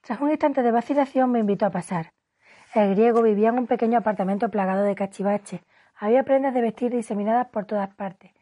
Tras 0.00 0.20
un 0.20 0.30
instante 0.30 0.62
de 0.62 0.70
vacilación 0.70 1.32
me 1.32 1.40
invitó 1.40 1.66
a 1.66 1.70
pasar. 1.70 2.12
El 2.72 2.94
griego 2.94 3.22
vivía 3.22 3.48
en 3.48 3.58
un 3.58 3.66
pequeño 3.66 3.98
apartamento 3.98 4.48
plagado 4.48 4.84
de 4.84 4.94
cachivaches, 4.94 5.60
había 5.96 6.22
prendas 6.24 6.54
de 6.54 6.60
vestir 6.60 6.92
diseminadas 6.92 7.48
por 7.48 7.64
todas 7.64 7.92
partes, 7.94 8.32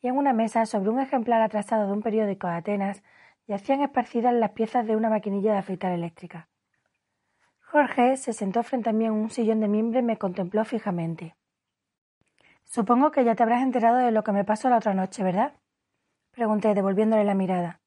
y 0.00 0.08
en 0.08 0.16
una 0.16 0.32
mesa, 0.32 0.66
sobre 0.66 0.90
un 0.90 0.98
ejemplar 0.98 1.42
atrasado 1.42 1.86
de 1.86 1.92
un 1.92 2.02
periódico 2.02 2.48
de 2.48 2.54
Atenas, 2.54 3.02
yacían 3.46 3.82
esparcidas 3.82 4.34
las 4.34 4.52
piezas 4.52 4.86
de 4.86 4.96
una 4.96 5.10
maquinilla 5.10 5.52
de 5.52 5.58
afeitar 5.58 5.92
eléctrica. 5.92 6.48
Jorge 7.60 8.16
se 8.16 8.32
sentó 8.32 8.62
frente 8.62 8.90
a 8.90 8.92
mí 8.92 9.04
en 9.04 9.12
un 9.12 9.30
sillón 9.30 9.60
de 9.60 9.68
mimbre 9.68 10.00
y 10.00 10.02
me 10.02 10.18
contempló 10.18 10.64
fijamente. 10.64 11.36
Supongo 12.64 13.10
que 13.10 13.24
ya 13.24 13.34
te 13.34 13.42
habrás 13.42 13.62
enterado 13.62 13.98
de 13.98 14.10
lo 14.10 14.22
que 14.22 14.32
me 14.32 14.44
pasó 14.44 14.68
la 14.68 14.78
otra 14.78 14.94
noche, 14.94 15.22
¿verdad? 15.22 15.54
pregunté, 16.30 16.74
devolviéndole 16.74 17.24
la 17.24 17.34
mirada. 17.34 17.80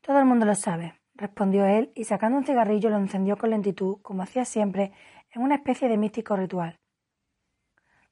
Todo 0.00 0.18
el 0.18 0.24
mundo 0.24 0.46
lo 0.46 0.54
sabe, 0.54 0.94
respondió 1.14 1.66
él, 1.66 1.92
y 1.94 2.04
sacando 2.04 2.38
un 2.38 2.44
cigarrillo 2.44 2.90
lo 2.90 2.96
encendió 2.96 3.36
con 3.36 3.50
lentitud, 3.50 3.98
como 4.02 4.22
hacía 4.22 4.44
siempre, 4.44 4.92
en 5.32 5.42
una 5.42 5.56
especie 5.56 5.88
de 5.88 5.98
místico 5.98 6.36
ritual. 6.36 6.78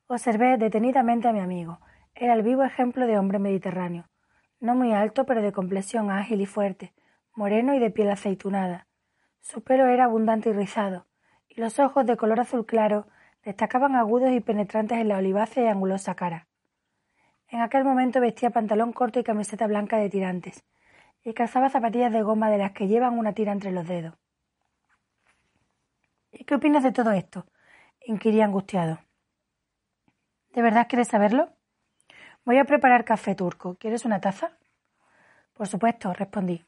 Observé 0.06 0.56
detenidamente 0.56 1.28
a 1.28 1.32
mi 1.32 1.40
amigo. 1.40 1.80
Era 2.14 2.34
el 2.34 2.42
vivo 2.42 2.64
ejemplo 2.64 3.06
de 3.06 3.18
hombre 3.18 3.38
mediterráneo. 3.38 4.06
No 4.60 4.74
muy 4.74 4.92
alto, 4.92 5.24
pero 5.24 5.40
de 5.40 5.52
complexión 5.52 6.10
ágil 6.10 6.40
y 6.40 6.46
fuerte, 6.46 6.92
moreno 7.34 7.74
y 7.74 7.78
de 7.78 7.90
piel 7.90 8.10
aceitunada. 8.10 8.86
Su 9.40 9.62
pelo 9.62 9.86
era 9.86 10.04
abundante 10.04 10.50
y 10.50 10.52
rizado, 10.52 11.06
y 11.48 11.60
los 11.60 11.78
ojos 11.78 12.04
de 12.06 12.16
color 12.16 12.40
azul 12.40 12.66
claro 12.66 13.06
destacaban 13.44 13.94
agudos 13.94 14.32
y 14.32 14.40
penetrantes 14.40 14.98
en 14.98 15.08
la 15.08 15.18
olivácea 15.18 15.64
y 15.64 15.66
angulosa 15.68 16.14
cara. 16.16 16.48
En 17.48 17.60
aquel 17.60 17.84
momento 17.84 18.20
vestía 18.20 18.50
pantalón 18.50 18.92
corto 18.92 19.20
y 19.20 19.24
camiseta 19.24 19.66
blanca 19.66 19.96
de 19.96 20.10
tirantes, 20.10 20.64
y 21.24 21.34
calzaba 21.34 21.70
zapatillas 21.70 22.12
de 22.12 22.22
goma 22.22 22.50
de 22.50 22.58
las 22.58 22.72
que 22.72 22.88
llevan 22.88 23.18
una 23.18 23.32
tira 23.32 23.52
entre 23.52 23.70
los 23.70 23.86
dedos. 23.86 24.14
¿Y 26.32 26.44
qué 26.44 26.56
opinas 26.56 26.82
de 26.82 26.92
todo 26.92 27.12
esto? 27.12 27.46
inquirí 28.04 28.40
angustiado. 28.40 28.98
¿De 30.54 30.62
verdad 30.62 30.86
quieres 30.88 31.08
saberlo? 31.08 31.57
Voy 32.48 32.56
a 32.56 32.64
preparar 32.64 33.04
café 33.04 33.34
turco. 33.34 33.76
¿Quieres 33.78 34.06
una 34.06 34.22
taza? 34.22 34.52
Por 35.52 35.66
supuesto, 35.66 36.14
respondí. 36.14 36.64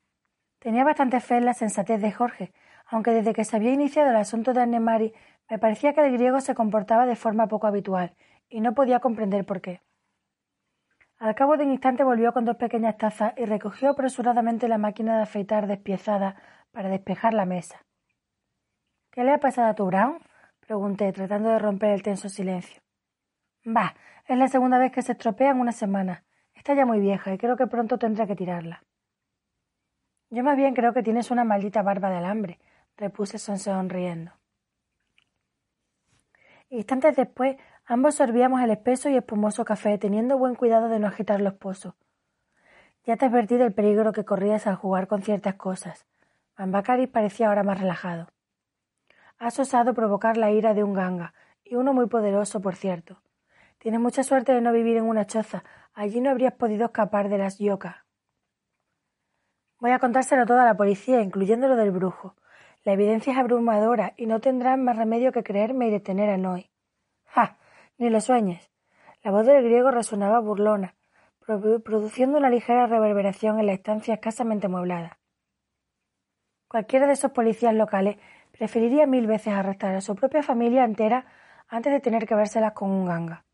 Tenía 0.59 0.85
bastante 0.85 1.21
fe 1.21 1.39
en 1.39 1.47
la 1.47 1.55
sensatez 1.55 2.03
de 2.03 2.13
Jorge, 2.13 2.53
aunque 2.85 3.13
desde 3.13 3.33
que 3.33 3.47
se 3.47 3.57
había 3.57 3.73
iniciado 3.73 4.11
el 4.11 4.17
asunto 4.17 4.53
de 4.53 4.61
Annemari 4.61 5.15
me 5.49 5.59
parecía 5.59 5.95
que 5.95 6.03
el 6.03 6.13
griego 6.13 6.43
se 6.43 6.55
comportaba 6.55 7.07
de 7.07 7.17
forma 7.17 7.47
poco 7.47 7.67
habitual, 7.67 8.15
y 8.51 8.61
no 8.61 8.75
podía 8.75 9.01
comprender 9.01 9.47
por 9.47 9.63
qué. 9.63 9.81
Al 11.17 11.35
cabo 11.35 11.57
de 11.57 11.65
un 11.65 11.71
instante 11.71 12.05
volvió 12.05 12.35
con 12.35 12.45
dos 12.45 12.57
pequeñas 12.57 12.99
tazas 12.99 13.33
y 13.39 13.47
recogió 13.47 13.89
apresuradamente 13.89 14.69
la 14.69 14.77
máquina 14.77 15.17
de 15.17 15.23
afeitar 15.23 15.67
despiezada 15.67 16.37
para 16.73 16.91
despejar 16.91 17.33
la 17.33 17.47
mesa. 17.47 17.87
¿Qué 19.11 19.25
le 19.25 19.33
ha 19.33 19.41
pasado 19.41 19.69
a 19.69 19.75
tu 19.75 19.87
Brown? 19.87 20.19
pregunté, 20.61 21.11
tratando 21.15 21.49
de 21.49 21.59
romper 21.59 21.93
el 21.93 22.03
tenso 22.03 22.29
silencio. 22.29 22.83
Bah, 23.65 23.95
es 24.27 24.39
la 24.39 24.49
segunda 24.49 24.79
vez 24.79 24.91
que 24.91 25.03
se 25.03 25.13
estropea 25.13 25.51
en 25.51 25.61
una 25.61 25.73
semana. 25.73 26.25
Está 26.55 26.75
ya 26.75 26.87
muy 26.87 26.99
vieja 27.01 27.33
y 27.33 27.39
creo 27.39 27.57
que 27.57 27.67
pronto 27.67 27.99
tendré 27.99 28.27
que 28.27 28.37
tirarla. 28.37 28.83
Yo 30.31 30.43
más 30.43 30.57
bien 30.57 30.75
creo 30.75 30.95
que 30.95 31.03
tienes 31.03 31.31
una 31.31 31.45
maldita 31.45 31.83
barba 31.83 32.09
de 32.09 32.17
alambre, 32.17 32.59
repuse 32.97 33.39
sonriendo. 33.39 34.33
Instantes 36.71 37.17
después, 37.17 37.57
ambos 37.85 38.15
sorbíamos 38.15 38.63
el 38.63 38.71
espeso 38.71 39.11
y 39.11 39.17
espumoso 39.17 39.65
café, 39.65 39.99
teniendo 39.99 40.39
buen 40.39 40.55
cuidado 40.55 40.89
de 40.89 41.01
no 41.01 41.09
agitar 41.09 41.41
los 41.41 41.55
pozos. 41.55 41.95
Ya 43.05 43.17
te 43.17 43.27
advertí 43.27 43.57
del 43.57 43.73
peligro 43.75 44.13
que 44.13 44.25
corrías 44.25 44.67
al 44.67 44.77
jugar 44.77 45.09
con 45.09 45.23
ciertas 45.23 45.57
cosas. 45.57 46.07
Ambacari 46.55 47.09
parecía 47.09 47.49
ahora 47.49 47.65
más 47.65 47.81
relajado. 47.81 48.29
Has 49.39 49.59
osado 49.59 49.95
provocar 49.95 50.37
la 50.37 50.51
ira 50.51 50.75
de 50.75 50.85
un 50.85 50.95
ganga, 50.95 51.35
y 51.65 51.75
uno 51.75 51.93
muy 51.93 52.07
poderoso, 52.07 52.61
por 52.61 52.77
cierto. 52.77 53.21
Tienes 53.81 53.99
mucha 53.99 54.23
suerte 54.23 54.53
de 54.53 54.61
no 54.61 54.73
vivir 54.73 54.99
en 54.99 55.05
una 55.05 55.27
choza. 55.27 55.65
Allí 55.95 56.21
no 56.21 56.29
habrías 56.29 56.53
podido 56.53 56.85
escapar 56.85 57.31
de 57.31 57.39
las 57.39 57.59
yocas. 57.59 57.97
Voy 59.79 59.93
a 59.93 59.99
contárselo 59.99 60.45
todo 60.45 60.61
a 60.61 60.67
la 60.67 60.77
policía, 60.77 61.23
incluyendo 61.23 61.67
lo 61.67 61.77
del 61.77 61.91
brujo. 61.91 62.37
La 62.85 62.93
evidencia 62.93 63.33
es 63.33 63.39
abrumadora 63.39 64.13
y 64.19 64.27
no 64.27 64.41
tendrán 64.41 64.85
más 64.85 64.97
remedio 64.97 65.33
que 65.33 65.43
creerme 65.43 65.89
y 65.89 65.91
detener 65.91 66.29
a 66.29 66.37
Noé. 66.37 66.71
¡Ja! 67.25 67.57
Ni 67.97 68.11
lo 68.11 68.21
sueñes. 68.21 68.71
La 69.23 69.31
voz 69.31 69.47
del 69.47 69.65
griego 69.65 69.91
resonaba 69.91 70.41
burlona, 70.41 70.95
produciendo 71.47 72.37
una 72.37 72.51
ligera 72.51 72.87
reverberación 72.87 73.61
en 73.61 73.67
la 73.67 73.73
estancia 73.73 74.13
escasamente 74.13 74.67
amueblada. 74.67 75.19
Cualquiera 76.69 77.07
de 77.07 77.15
esos 77.15 77.33
policías 77.33 77.75
locales 77.75 78.19
preferiría 78.53 79.07
mil 79.07 79.27
veces 79.27 79.55
arrestar 79.55 79.95
a 79.95 80.03
su 80.03 80.15
propia 80.15 80.43
familia 80.43 80.85
entera 80.85 81.25
antes 81.67 81.95
de 81.95 82.01
tener 82.01 82.27
que 82.27 82.35
vérselas 82.35 82.75
con 82.75 82.91
un 82.91 83.07
ganga. 83.07 83.47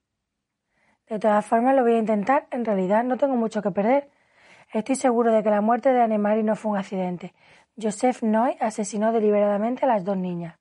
De 1.09 1.19
todas 1.19 1.47
formas, 1.47 1.77
lo 1.77 1.83
voy 1.83 1.95
a 1.95 1.99
intentar. 1.99 2.47
En 2.51 2.65
realidad, 2.65 3.05
no 3.05 3.17
tengo 3.17 3.37
mucho 3.37 3.63
que 3.63 3.71
perder. 3.71 4.11
Estoy 4.73 4.97
seguro 4.97 5.33
de 5.33 5.43
que 5.43 5.51
la 5.51 5.61
muerte 5.61 5.93
de 5.93 6.03
Annemari 6.03 6.43
no 6.43 6.57
fue 6.57 6.73
un 6.73 6.79
accidente. 6.79 7.33
Joseph 7.81 8.23
Noy 8.23 8.57
asesinó 8.61 9.13
deliberadamente 9.13 9.85
a 9.85 9.89
las 9.89 10.05
dos 10.05 10.17
niñas. 10.17 10.59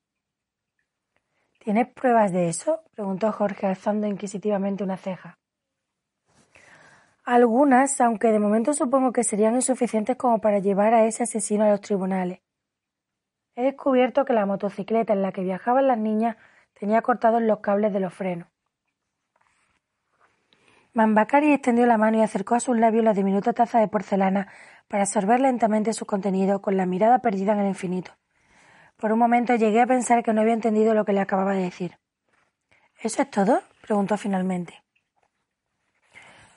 ¿Tienes 1.60 1.88
pruebas 1.88 2.32
de 2.32 2.50
eso? 2.50 2.84
preguntó 2.94 3.32
Jorge 3.32 3.66
alzando 3.66 4.06
inquisitivamente 4.06 4.84
una 4.84 4.98
ceja. 4.98 5.40
Algunas, 7.24 8.00
aunque 8.02 8.28
de 8.28 8.38
momento 8.38 8.74
supongo 8.74 9.12
que 9.12 9.24
serían 9.24 9.56
insuficientes 9.56 10.16
como 10.16 10.40
para 10.42 10.60
llevar 10.60 10.94
a 10.94 11.06
ese 11.08 11.24
asesino 11.24 11.64
a 11.64 11.70
los 11.70 11.82
tribunales. 11.82 12.40
He 13.56 13.64
descubierto 13.64 14.26
que 14.26 14.34
la 14.34 14.46
motocicleta 14.46 15.14
en 15.14 15.24
la 15.24 15.32
que 15.32 15.42
viajaban 15.42 15.88
las 15.88 15.98
niñas 15.98 16.38
tenía 16.80 17.02
cortados 17.02 17.42
los 17.42 17.62
cables 17.62 17.94
de 17.94 18.00
los 18.00 18.14
frenos. 18.14 18.48
Mambacari 20.96 21.52
extendió 21.52 21.86
la 21.86 21.98
mano 21.98 22.20
y 22.20 22.22
acercó 22.22 22.56
a 22.56 22.62
sus 22.62 22.78
labios 22.78 23.04
la 23.04 23.14
diminuta 23.14 23.52
taza 23.52 23.80
de 23.80 23.90
porcelana 23.90 24.48
para 24.88 25.04
absorber 25.04 25.42
lentamente 25.42 25.92
su 25.92 26.06
contenido 26.06 26.62
con 26.62 26.78
la 26.78 26.86
mirada 26.86 27.20
perdida 27.20 27.52
en 27.52 27.60
el 27.60 27.68
infinito. 27.68 28.14
Por 28.96 29.12
un 29.12 29.20
momento 29.20 29.54
llegué 29.56 29.82
a 29.82 29.88
pensar 29.88 30.24
que 30.24 30.32
no 30.32 30.40
había 30.40 30.54
entendido 30.54 30.94
lo 30.94 31.04
que 31.04 31.12
le 31.12 31.20
acababa 31.20 31.54
de 31.54 31.64
decir. 31.64 32.00
¿Eso 33.02 33.22
es 33.22 33.30
todo? 33.30 33.62
preguntó 33.82 34.16
finalmente. 34.16 34.86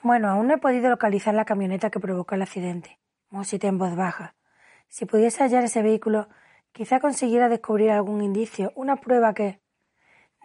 Bueno, 0.03 0.29
aún 0.29 0.47
no 0.47 0.53
he 0.53 0.57
podido 0.57 0.89
localizar 0.89 1.33
la 1.33 1.43
camioneta 1.43 1.89
que 1.89 1.99
provocó 1.99 2.35
el 2.35 2.41
accidente. 2.41 2.97
Musité 3.29 3.67
en 3.67 3.77
voz 3.77 3.93
baja. 3.97 4.35
Si 4.87 5.05
pudiese 5.05 5.43
hallar 5.43 5.65
ese 5.65 5.81
vehículo, 5.81 6.29
quizá 6.71 7.01
consiguiera 7.01 7.49
descubrir 7.49 7.91
algún 7.91 8.23
indicio, 8.23 8.71
una 8.75 8.95
prueba 8.95 9.33
que. 9.33 9.59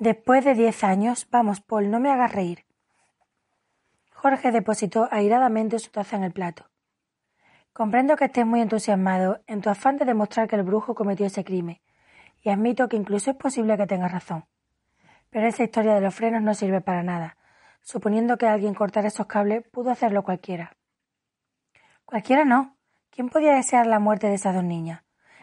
Después 0.00 0.44
de 0.44 0.54
diez 0.54 0.82
años, 0.82 1.28
vamos, 1.30 1.60
Paul, 1.60 1.92
no 1.92 2.00
me 2.00 2.10
hagas 2.10 2.32
reír. 2.32 2.64
Jorge 4.24 4.52
depositó 4.52 5.06
airadamente 5.10 5.78
su 5.78 5.90
taza 5.90 6.16
en 6.16 6.24
el 6.24 6.32
plato. 6.32 6.70
Comprendo 7.74 8.16
que 8.16 8.24
estés 8.24 8.46
muy 8.46 8.62
entusiasmado 8.62 9.42
en 9.46 9.60
tu 9.60 9.68
afán 9.68 9.98
de 9.98 10.06
demostrar 10.06 10.48
que 10.48 10.56
el 10.56 10.62
brujo 10.62 10.94
cometió 10.94 11.26
ese 11.26 11.44
crimen, 11.44 11.82
y 12.40 12.48
admito 12.48 12.88
que 12.88 12.96
incluso 12.96 13.32
es 13.32 13.36
posible 13.36 13.76
que 13.76 13.86
tengas 13.86 14.10
razón. 14.10 14.46
Pero 15.28 15.46
esa 15.46 15.64
historia 15.64 15.92
de 15.92 16.00
los 16.00 16.14
frenos 16.14 16.40
no 16.40 16.54
sirve 16.54 16.80
para 16.80 17.02
nada. 17.02 17.36
Suponiendo 17.82 18.38
que 18.38 18.46
alguien 18.46 18.72
cortara 18.72 19.08
esos 19.08 19.26
cables, 19.26 19.62
pudo 19.70 19.90
hacerlo 19.90 20.22
cualquiera. 20.22 20.74
Cualquiera 22.06 22.46
no. 22.46 22.78
¿Quién 23.10 23.28
podía 23.28 23.52
desear 23.52 23.86
la 23.86 23.98
muerte 23.98 24.28
de 24.28 24.36
esas 24.36 24.54
dos 24.54 24.64
niñas? 24.64 25.02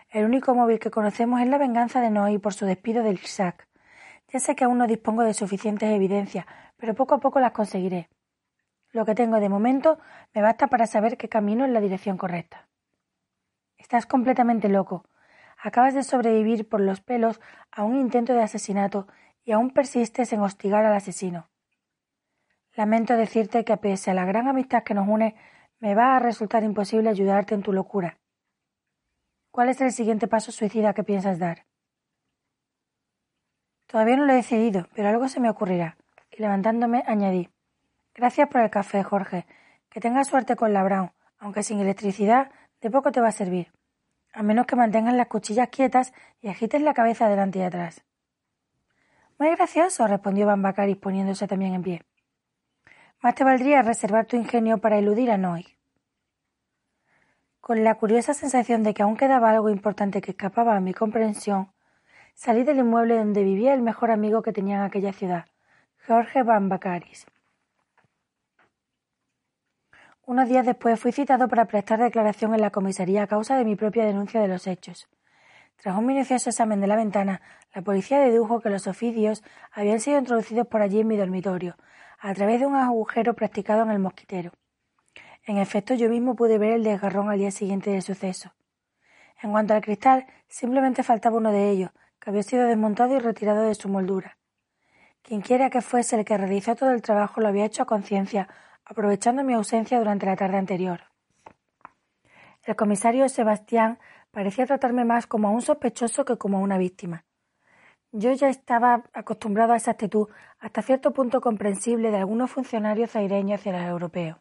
El 0.10 0.26
único 0.26 0.56
móvil 0.56 0.80
que 0.80 0.90
conocemos 0.90 1.40
es 1.40 1.48
la 1.48 1.60
venganza 1.60 2.02
de 2.02 2.10
Noé 2.10 2.40
por 2.40 2.56
su 2.56 2.66
despido 2.66 3.04
del 3.04 3.20
Isaac. 3.24 3.68
Ya 4.30 4.40
sé 4.40 4.56
que 4.56 4.64
aún 4.64 4.80
no 4.80 4.88
dispongo 4.88 5.22
de 5.22 5.36
suficientes 5.36 5.88
evidencias, 5.88 6.48
pero 6.78 6.96
poco 6.96 7.14
a 7.14 7.20
poco 7.20 7.40
las 7.40 7.52
conseguiré. 7.52 8.10
Lo 8.92 9.06
que 9.06 9.16
tengo 9.16 9.40
de 9.40 9.50
momento 9.50 10.00
me 10.34 10.42
basta 10.42 10.68
para 10.68 10.86
saber 10.86 11.18
que 11.18 11.30
camino 11.30 11.64
en 11.64 11.74
la 11.74 11.80
dirección 11.80 12.18
correcta. 12.18 12.68
Estás 13.78 14.06
completamente 14.06 14.68
loco. 14.68 15.06
Acabas 15.58 15.94
de 15.94 16.04
sobrevivir 16.04 16.68
por 16.68 16.82
los 16.82 17.02
pelos 17.02 17.40
a 17.72 17.84
un 17.84 17.96
intento 17.96 18.34
de 18.34 18.44
asesinato 18.44 19.08
y 19.44 19.54
aún 19.54 19.72
persistes 19.72 20.34
en 20.34 20.42
hostigar 20.42 20.86
al 20.86 20.94
asesino. 20.94 21.50
Lamento 22.74 23.16
decirte 23.16 23.64
que 23.64 23.78
pese 23.78 24.12
a 24.12 24.14
la 24.14 24.26
gran 24.26 24.48
amistad 24.48 24.84
que 24.84 24.94
nos 24.94 25.08
une, 25.08 25.36
me 25.80 25.96
va 25.96 26.16
a 26.16 26.20
resultar 26.20 26.64
imposible 26.64 27.10
ayudarte 27.10 27.56
en 27.56 27.64
tu 27.64 27.74
locura. 27.74 28.20
¿Cuál 29.52 29.70
es 29.70 29.82
el 29.82 29.92
siguiente 29.92 30.28
paso 30.28 30.52
suicida 30.52 30.94
que 30.94 31.04
piensas 31.04 31.40
dar? 31.40 31.66
Todavía 33.88 34.16
no 34.16 34.26
lo 34.26 34.34
he 34.34 34.38
decidido, 34.38 34.88
pero 34.96 35.10
algo 35.10 35.28
se 35.28 35.40
me 35.40 35.50
ocurrirá. 35.50 35.98
Y 36.30 36.42
levantándome 36.42 37.04
añadí 37.06 37.50
Gracias 38.14 38.50
por 38.50 38.62
el 38.62 38.70
café, 38.70 39.04
Jorge. 39.04 39.46
Que 39.90 40.02
tengas 40.02 40.28
suerte 40.28 40.56
con 40.56 40.74
la 40.74 40.84
Brown, 40.84 41.12
aunque 41.40 41.64
sin 41.64 41.80
electricidad 41.80 42.52
de 42.82 42.90
poco 42.90 43.12
te 43.12 43.22
va 43.22 43.30
a 43.30 43.32
servir. 43.32 43.72
A 44.34 44.44
menos 44.44 44.66
que 44.66 44.76
mantengas 44.76 45.14
las 45.14 45.28
cuchillas 45.28 45.70
quietas 45.70 46.14
y 46.42 46.50
agites 46.50 46.82
la 46.82 46.94
cabeza 46.94 47.30
delante 47.30 47.60
y 47.60 47.64
atrás. 47.64 48.04
Muy 49.38 49.50
gracioso, 49.56 50.08
respondió 50.08 50.46
Bambacaris 50.46 50.98
poniéndose 50.98 51.48
también 51.48 51.74
en 51.74 51.84
pie. 51.84 52.02
Más 53.22 53.36
te 53.36 53.44
valdría 53.44 53.82
reservar 53.82 54.26
tu 54.26 54.36
ingenio 54.36 54.80
para 54.80 54.98
eludir 54.98 55.32
a 55.32 55.38
Noy. 55.38 55.66
Con 57.60 57.84
la 57.84 57.96
curiosa 57.96 58.34
sensación 58.34 58.84
de 58.84 58.94
que 58.94 59.04
aún 59.04 59.18
quedaba 59.18 59.52
algo 59.52 59.70
importante 59.70 60.22
que 60.22 60.32
escapaba 60.32 60.76
a 60.76 60.80
mi 60.80 60.94
comprensión, 60.94 61.72
salí 62.34 62.64
del 62.64 62.80
inmueble 62.80 63.18
donde 63.18 63.44
vivía 63.44 63.74
el 63.74 63.82
mejor 63.82 64.12
amigo 64.12 64.42
que 64.42 64.54
tenía 64.54 64.78
en 64.78 64.84
aquella 64.84 65.14
ciudad, 65.14 65.46
Jorge 66.08 66.44
Bambacaris. 66.44 67.26
Unos 70.26 70.48
días 70.48 70.66
después 70.66 71.00
fui 71.00 71.12
citado 71.12 71.48
para 71.48 71.66
prestar 71.66 72.00
declaración 72.00 72.54
en 72.54 72.62
la 72.62 72.70
comisaría 72.70 73.24
a 73.24 73.28
causa 73.28 73.58
de 73.58 73.66
mi 73.66 73.76
propia 73.76 74.06
denuncia 74.06 74.40
de 74.40 74.48
los 74.48 74.68
hechos. 74.68 75.10
Tras 75.78 75.98
un 75.98 76.06
minucioso 76.06 76.52
examen 76.52 76.80
de 76.80 76.86
la 76.86 76.96
ventana, 76.96 77.42
la 77.74 77.82
policía 77.82 78.20
dedujo 78.20 78.62
que 78.62 78.70
los 78.70 78.86
oficios 78.86 79.44
habían 79.72 80.00
sido 80.00 80.20
introducidos 80.20 80.68
por 80.68 80.84
allí 80.84 81.00
en 81.00 81.08
mi 81.08 81.18
dormitorio, 81.18 81.76
a 82.20 82.36
través 82.36 82.60
de 82.60 82.68
un 82.68 82.76
agujero 82.76 83.34
practicado 83.34 83.82
en 83.82 83.90
el 83.90 83.98
mosquitero. 83.98 84.52
En 85.44 85.58
efecto, 85.58 85.96
yo 85.96 86.08
mismo 86.08 86.36
pude 86.36 86.60
ver 86.60 86.74
el 86.74 86.84
desgarrón 86.84 87.32
al 87.32 87.40
día 87.40 87.50
siguiente 87.50 87.90
del 87.90 88.04
suceso. 88.04 88.54
En 89.42 89.50
cuanto 89.50 89.74
al 89.74 89.82
cristal, 89.82 90.28
simplemente 90.48 91.02
faltaba 91.02 91.38
uno 91.38 91.52
de 91.52 91.72
ellos, 91.72 91.90
que 92.20 92.30
había 92.30 92.44
sido 92.44 92.68
desmontado 92.68 93.16
y 93.16 93.20
retirado 93.20 93.64
de 93.64 93.74
su 93.74 93.90
moldura. 93.90 94.38
Quienquiera 95.24 95.72
que 95.72 95.82
fuese 95.82 96.16
el 96.16 96.26
que 96.26 96.38
realizó 96.38 96.76
todo 96.76 96.92
el 96.92 97.02
trabajo 97.02 97.42
lo 97.42 97.48
había 97.48 97.66
hecho 97.66 97.82
a 97.82 97.88
conciencia, 97.88 98.48
aprovechando 98.86 99.44
mi 99.44 99.54
ausencia 99.54 100.00
durante 100.00 100.26
la 100.26 100.36
tarde 100.36 100.58
anterior. 100.58 101.02
El 102.64 102.76
comisario 102.76 103.28
Sebastián 103.30 104.00
parecía 104.32 104.66
tratarme 104.66 105.06
más 105.06 105.28
como 105.28 105.48
a 105.48 105.52
un 105.52 105.62
sospechoso 105.62 106.26
que 106.26 106.38
como 106.38 106.58
a 106.58 106.62
una 106.62 106.78
víctima. 106.78 107.26
Yo 108.12 108.32
ya 108.34 108.50
estaba 108.50 109.04
acostumbrado 109.14 109.74
a 109.74 109.78
esa 109.78 109.92
actitud 109.92 110.28
hasta 110.60 110.82
cierto 110.82 111.12
punto 111.12 111.42
comprensible 111.42 112.12
de 112.12 112.18
algunos 112.18 112.52
funcionarios 112.52 113.12
zaireños 113.12 113.60
hacia 113.60 113.72
los 113.72 113.82
europeos. 113.84 114.38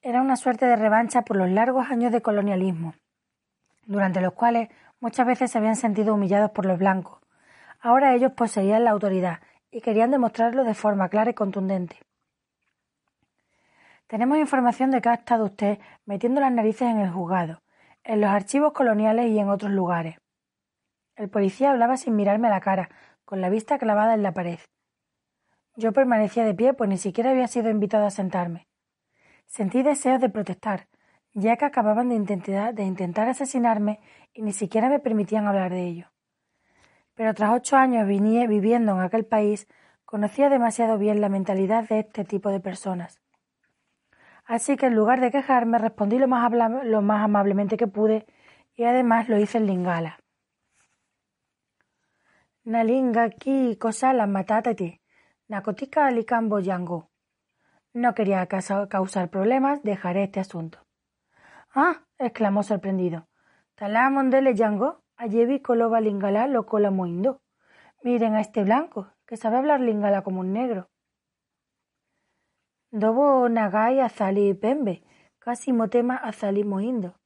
Era 0.00 0.22
una 0.22 0.36
suerte 0.36 0.66
de 0.66 0.76
revancha 0.76 1.22
por 1.22 1.36
los 1.36 1.50
largos 1.50 1.90
años 1.90 2.12
de 2.12 2.22
colonialismo, 2.22 2.94
durante 3.84 4.20
los 4.20 4.34
cuales 4.34 4.68
muchas 5.00 5.26
veces 5.26 5.50
se 5.50 5.58
habían 5.58 5.74
sentido 5.74 6.14
humillados 6.14 6.52
por 6.52 6.66
los 6.66 6.78
blancos. 6.78 7.18
Ahora 7.80 8.14
ellos 8.14 8.32
poseían 8.32 8.84
la 8.84 8.92
autoridad 8.92 9.40
y 9.70 9.80
querían 9.80 10.12
demostrarlo 10.12 10.64
de 10.64 10.74
forma 10.74 11.08
clara 11.08 11.30
y 11.30 11.34
contundente. 11.34 12.05
Tenemos 14.08 14.38
información 14.38 14.92
de 14.92 15.00
que 15.00 15.08
ha 15.08 15.14
estado 15.14 15.46
usted 15.46 15.78
metiendo 16.04 16.40
las 16.40 16.52
narices 16.52 16.82
en 16.82 17.00
el 17.00 17.10
juzgado, 17.10 17.62
en 18.04 18.20
los 18.20 18.30
archivos 18.30 18.72
coloniales 18.72 19.26
y 19.26 19.38
en 19.38 19.48
otros 19.48 19.72
lugares. 19.72 20.16
El 21.16 21.28
policía 21.28 21.72
hablaba 21.72 21.96
sin 21.96 22.14
mirarme 22.14 22.46
a 22.46 22.52
la 22.52 22.60
cara, 22.60 22.88
con 23.24 23.40
la 23.40 23.48
vista 23.48 23.78
clavada 23.78 24.14
en 24.14 24.22
la 24.22 24.32
pared. 24.32 24.60
Yo 25.74 25.92
permanecía 25.92 26.44
de 26.44 26.54
pie, 26.54 26.72
pues 26.72 26.88
ni 26.88 26.98
siquiera 26.98 27.30
había 27.30 27.48
sido 27.48 27.68
invitado 27.68 28.06
a 28.06 28.10
sentarme. 28.10 28.68
Sentí 29.46 29.82
deseos 29.82 30.20
de 30.20 30.28
protestar, 30.28 30.86
ya 31.32 31.56
que 31.56 31.64
acababan 31.64 32.08
de 32.08 32.14
intentar, 32.14 32.74
de 32.74 32.84
intentar 32.84 33.28
asesinarme 33.28 33.98
y 34.32 34.42
ni 34.42 34.52
siquiera 34.52 34.88
me 34.88 35.00
permitían 35.00 35.48
hablar 35.48 35.72
de 35.72 35.82
ello. 35.82 36.12
Pero 37.14 37.34
tras 37.34 37.50
ocho 37.50 37.76
años 37.76 38.06
viviendo 38.06 38.92
en 38.92 39.00
aquel 39.00 39.26
país, 39.26 39.66
conocía 40.04 40.48
demasiado 40.48 40.96
bien 40.96 41.20
la 41.20 41.28
mentalidad 41.28 41.88
de 41.88 42.00
este 42.00 42.24
tipo 42.24 42.50
de 42.50 42.60
personas. 42.60 43.20
Así 44.46 44.76
que 44.76 44.86
en 44.86 44.94
lugar 44.94 45.20
de 45.20 45.32
quejarme 45.32 45.78
respondí 45.78 46.18
lo 46.18 46.28
más, 46.28 46.50
lo 46.84 47.02
más 47.02 47.24
amablemente 47.24 47.76
que 47.76 47.88
pude 47.88 48.26
y 48.76 48.84
además 48.84 49.28
lo 49.28 49.38
hice 49.38 49.58
en 49.58 49.66
lingala. 49.66 50.20
Nalinga 52.64 53.30
ki 53.30 53.78
la 54.14 54.26
matatati, 54.26 55.00
nakotika 55.48 56.06
alicambo 56.06 56.60
yango. 56.60 57.10
No 57.92 58.14
quería 58.14 58.46
causar 58.46 59.30
problemas, 59.30 59.82
dejaré 59.82 60.24
este 60.24 60.40
asunto. 60.40 60.78
Ah, 61.74 62.04
exclamó 62.18 62.62
sorprendido. 62.62 63.26
Talamondele 63.74 64.54
yango, 64.54 65.02
ayevi 65.16 65.60
koloba 65.60 66.00
lingala 66.00 66.46
lo 66.46 66.66
moindo. 66.92 67.40
Miren 68.02 68.34
a 68.34 68.40
este 68.40 68.64
blanco, 68.64 69.12
que 69.26 69.36
sabe 69.36 69.56
hablar 69.56 69.80
lingala 69.80 70.22
como 70.22 70.40
un 70.40 70.52
negro. 70.52 70.88
Dobo 72.90 73.48
nagai 73.48 74.00
azali 74.00 74.54
pembe, 74.54 75.02
casi 75.38 75.72
motema 75.72 76.16
azali 76.16 76.64
moindo. 76.64 77.18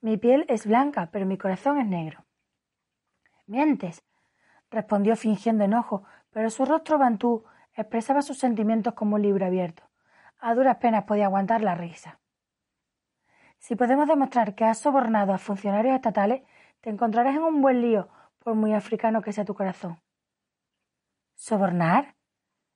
Mi 0.00 0.16
piel 0.16 0.44
es 0.48 0.66
blanca, 0.66 1.10
pero 1.10 1.26
mi 1.26 1.36
corazón 1.36 1.78
es 1.78 1.86
negro. 1.86 2.24
Mientes, 3.46 4.04
respondió 4.70 5.16
fingiendo 5.16 5.64
enojo, 5.64 6.04
pero 6.30 6.50
su 6.50 6.64
rostro 6.64 6.98
bantú 6.98 7.44
expresaba 7.74 8.22
sus 8.22 8.38
sentimientos 8.38 8.94
como 8.94 9.16
un 9.16 9.22
libro 9.22 9.44
abierto. 9.46 9.82
A 10.38 10.54
duras 10.54 10.76
penas 10.76 11.04
podía 11.04 11.26
aguantar 11.26 11.62
la 11.62 11.74
risa. 11.74 12.20
Si 13.58 13.74
podemos 13.74 14.06
demostrar 14.06 14.54
que 14.54 14.64
has 14.64 14.78
sobornado 14.78 15.32
a 15.32 15.38
funcionarios 15.38 15.94
estatales, 15.94 16.42
te 16.80 16.90
encontrarás 16.90 17.34
en 17.34 17.42
un 17.42 17.60
buen 17.60 17.80
lío, 17.80 18.08
por 18.38 18.54
muy 18.54 18.74
africano 18.74 19.22
que 19.22 19.32
sea 19.32 19.44
tu 19.44 19.54
corazón. 19.54 19.98
¿Sobornar? 21.34 22.14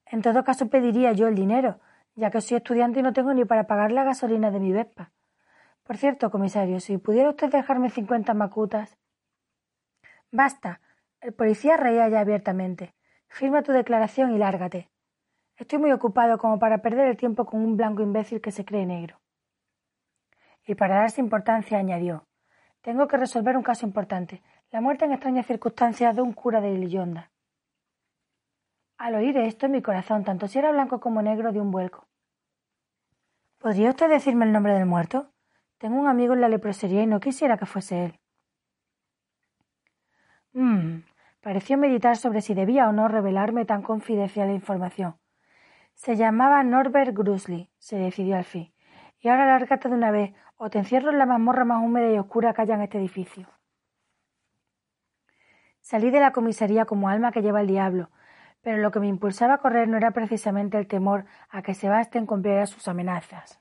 En 0.07 0.23
todo 0.23 0.43
caso 0.43 0.69
pediría 0.69 1.13
yo 1.13 1.29
el 1.29 1.37
dinero, 1.37 1.79
ya 2.21 2.31
que 2.31 2.43
soy 2.43 2.59
estudiante 2.59 3.01
y 3.01 3.03
no 3.03 3.15
tengo 3.15 3.33
ni 3.33 3.47
para 3.47 3.67
pagar 3.67 3.93
la 3.93 4.05
gasolina 4.05 4.51
de 4.51 4.61
mi 4.61 4.73
Vespa. 4.73 5.11
Por 5.85 5.97
cierto, 5.97 6.31
comisario, 6.31 6.79
si 6.79 6.99
pudiera 6.99 7.31
usted 7.31 7.51
dejarme 7.51 7.89
cincuenta 7.89 8.35
macutas. 8.35 8.99
Basta. 10.31 10.81
El 11.21 11.33
policía 11.33 11.77
reía 11.77 12.09
ya 12.09 12.21
abiertamente. 12.21 12.95
Firma 13.29 13.63
tu 13.63 13.73
declaración 13.73 14.35
y 14.35 14.39
lárgate. 14.39 14.91
Estoy 15.57 15.79
muy 15.79 15.93
ocupado 15.93 16.37
como 16.39 16.59
para 16.59 16.83
perder 16.83 17.09
el 17.09 17.17
tiempo 17.17 17.47
con 17.47 17.61
un 17.61 17.77
blanco 17.77 18.03
imbécil 18.03 18.41
que 18.41 18.53
se 18.53 18.65
cree 18.65 18.85
negro. 18.85 19.19
Y 20.67 20.75
para 20.75 20.97
darse 20.97 21.21
importancia 21.21 21.79
añadió 21.79 22.27
Tengo 22.83 23.09
que 23.09 23.17
resolver 23.17 23.57
un 23.57 23.63
caso 23.63 23.87
importante, 23.87 24.43
la 24.71 24.81
muerte 24.81 25.07
en 25.07 25.13
extrañas 25.13 25.47
circunstancias 25.47 26.15
de 26.15 26.23
un 26.23 26.33
cura 26.35 26.61
de 26.61 26.73
Lillonda. 26.73 27.31
Al 28.99 29.15
oír 29.15 29.39
esto, 29.39 29.69
mi 29.71 29.81
corazón, 29.81 30.25
tanto 30.25 30.47
si 30.49 30.59
era 30.59 30.71
blanco 30.71 31.01
como 31.01 31.23
negro, 31.23 31.53
dio 31.53 31.63
un 31.63 31.71
vuelco. 31.71 32.10
¿Podría 33.61 33.91
usted 33.91 34.09
decirme 34.09 34.47
el 34.47 34.53
nombre 34.53 34.73
del 34.73 34.87
muerto? 34.87 35.35
Tengo 35.77 36.01
un 36.01 36.09
amigo 36.09 36.33
en 36.33 36.41
la 36.41 36.49
leprosería 36.49 37.03
y 37.03 37.07
no 37.07 37.21
quisiera 37.21 37.59
que 37.59 37.67
fuese 37.67 38.07
él. 38.07 38.21
Mmm. 40.55 41.03
Pareció 41.43 41.77
meditar 41.77 42.17
sobre 42.17 42.41
si 42.41 42.55
debía 42.55 42.89
o 42.89 42.93
no 42.93 43.07
revelarme 43.07 43.67
tan 43.67 43.83
confidencial 43.83 44.51
información. 44.51 45.17
Se 45.95 46.17
llamaba 46.17 46.63
Norbert 46.63 47.15
Grusley, 47.15 47.71
se 47.79 47.97
decidió 47.97 48.37
al 48.37 48.45
fin. 48.45 48.73
Y 49.21 49.29
ahora 49.29 49.45
lárgate 49.45 49.91
de 49.91 49.95
una 49.95 50.11
vez, 50.11 50.33
o 50.57 50.71
te 50.71 50.79
encierro 50.79 51.11
en 51.11 51.19
la 51.19 51.27
mazmorra 51.27 51.67
más 51.67 51.85
húmeda 51.85 52.11
y 52.11 52.19
oscura 52.19 52.55
que 52.55 52.63
haya 52.63 52.77
en 52.77 52.83
este 52.83 52.97
edificio. 52.97 53.47
Salí 55.83 56.11
de 56.11 56.21
la 56.21 56.33
comisaría 56.33 56.87
como 56.87 57.11
alma 57.11 57.31
que 57.31 57.43
lleva 57.43 57.61
el 57.61 57.67
diablo, 57.67 58.11
pero 58.63 58.79
lo 58.79 58.91
que 58.91 59.01
me 59.01 59.09
impulsaba 59.09 59.55
a 59.55 59.59
correr 59.59 59.89
no 59.89 59.97
era 59.97 60.11
precisamente 60.13 60.79
el 60.79 60.87
temor 60.87 61.25
a 61.49 61.63
que 61.63 61.75
Sebastián 61.75 62.27
cumpliera 62.27 62.67
sus 62.67 62.89
amenazas. 62.89 63.61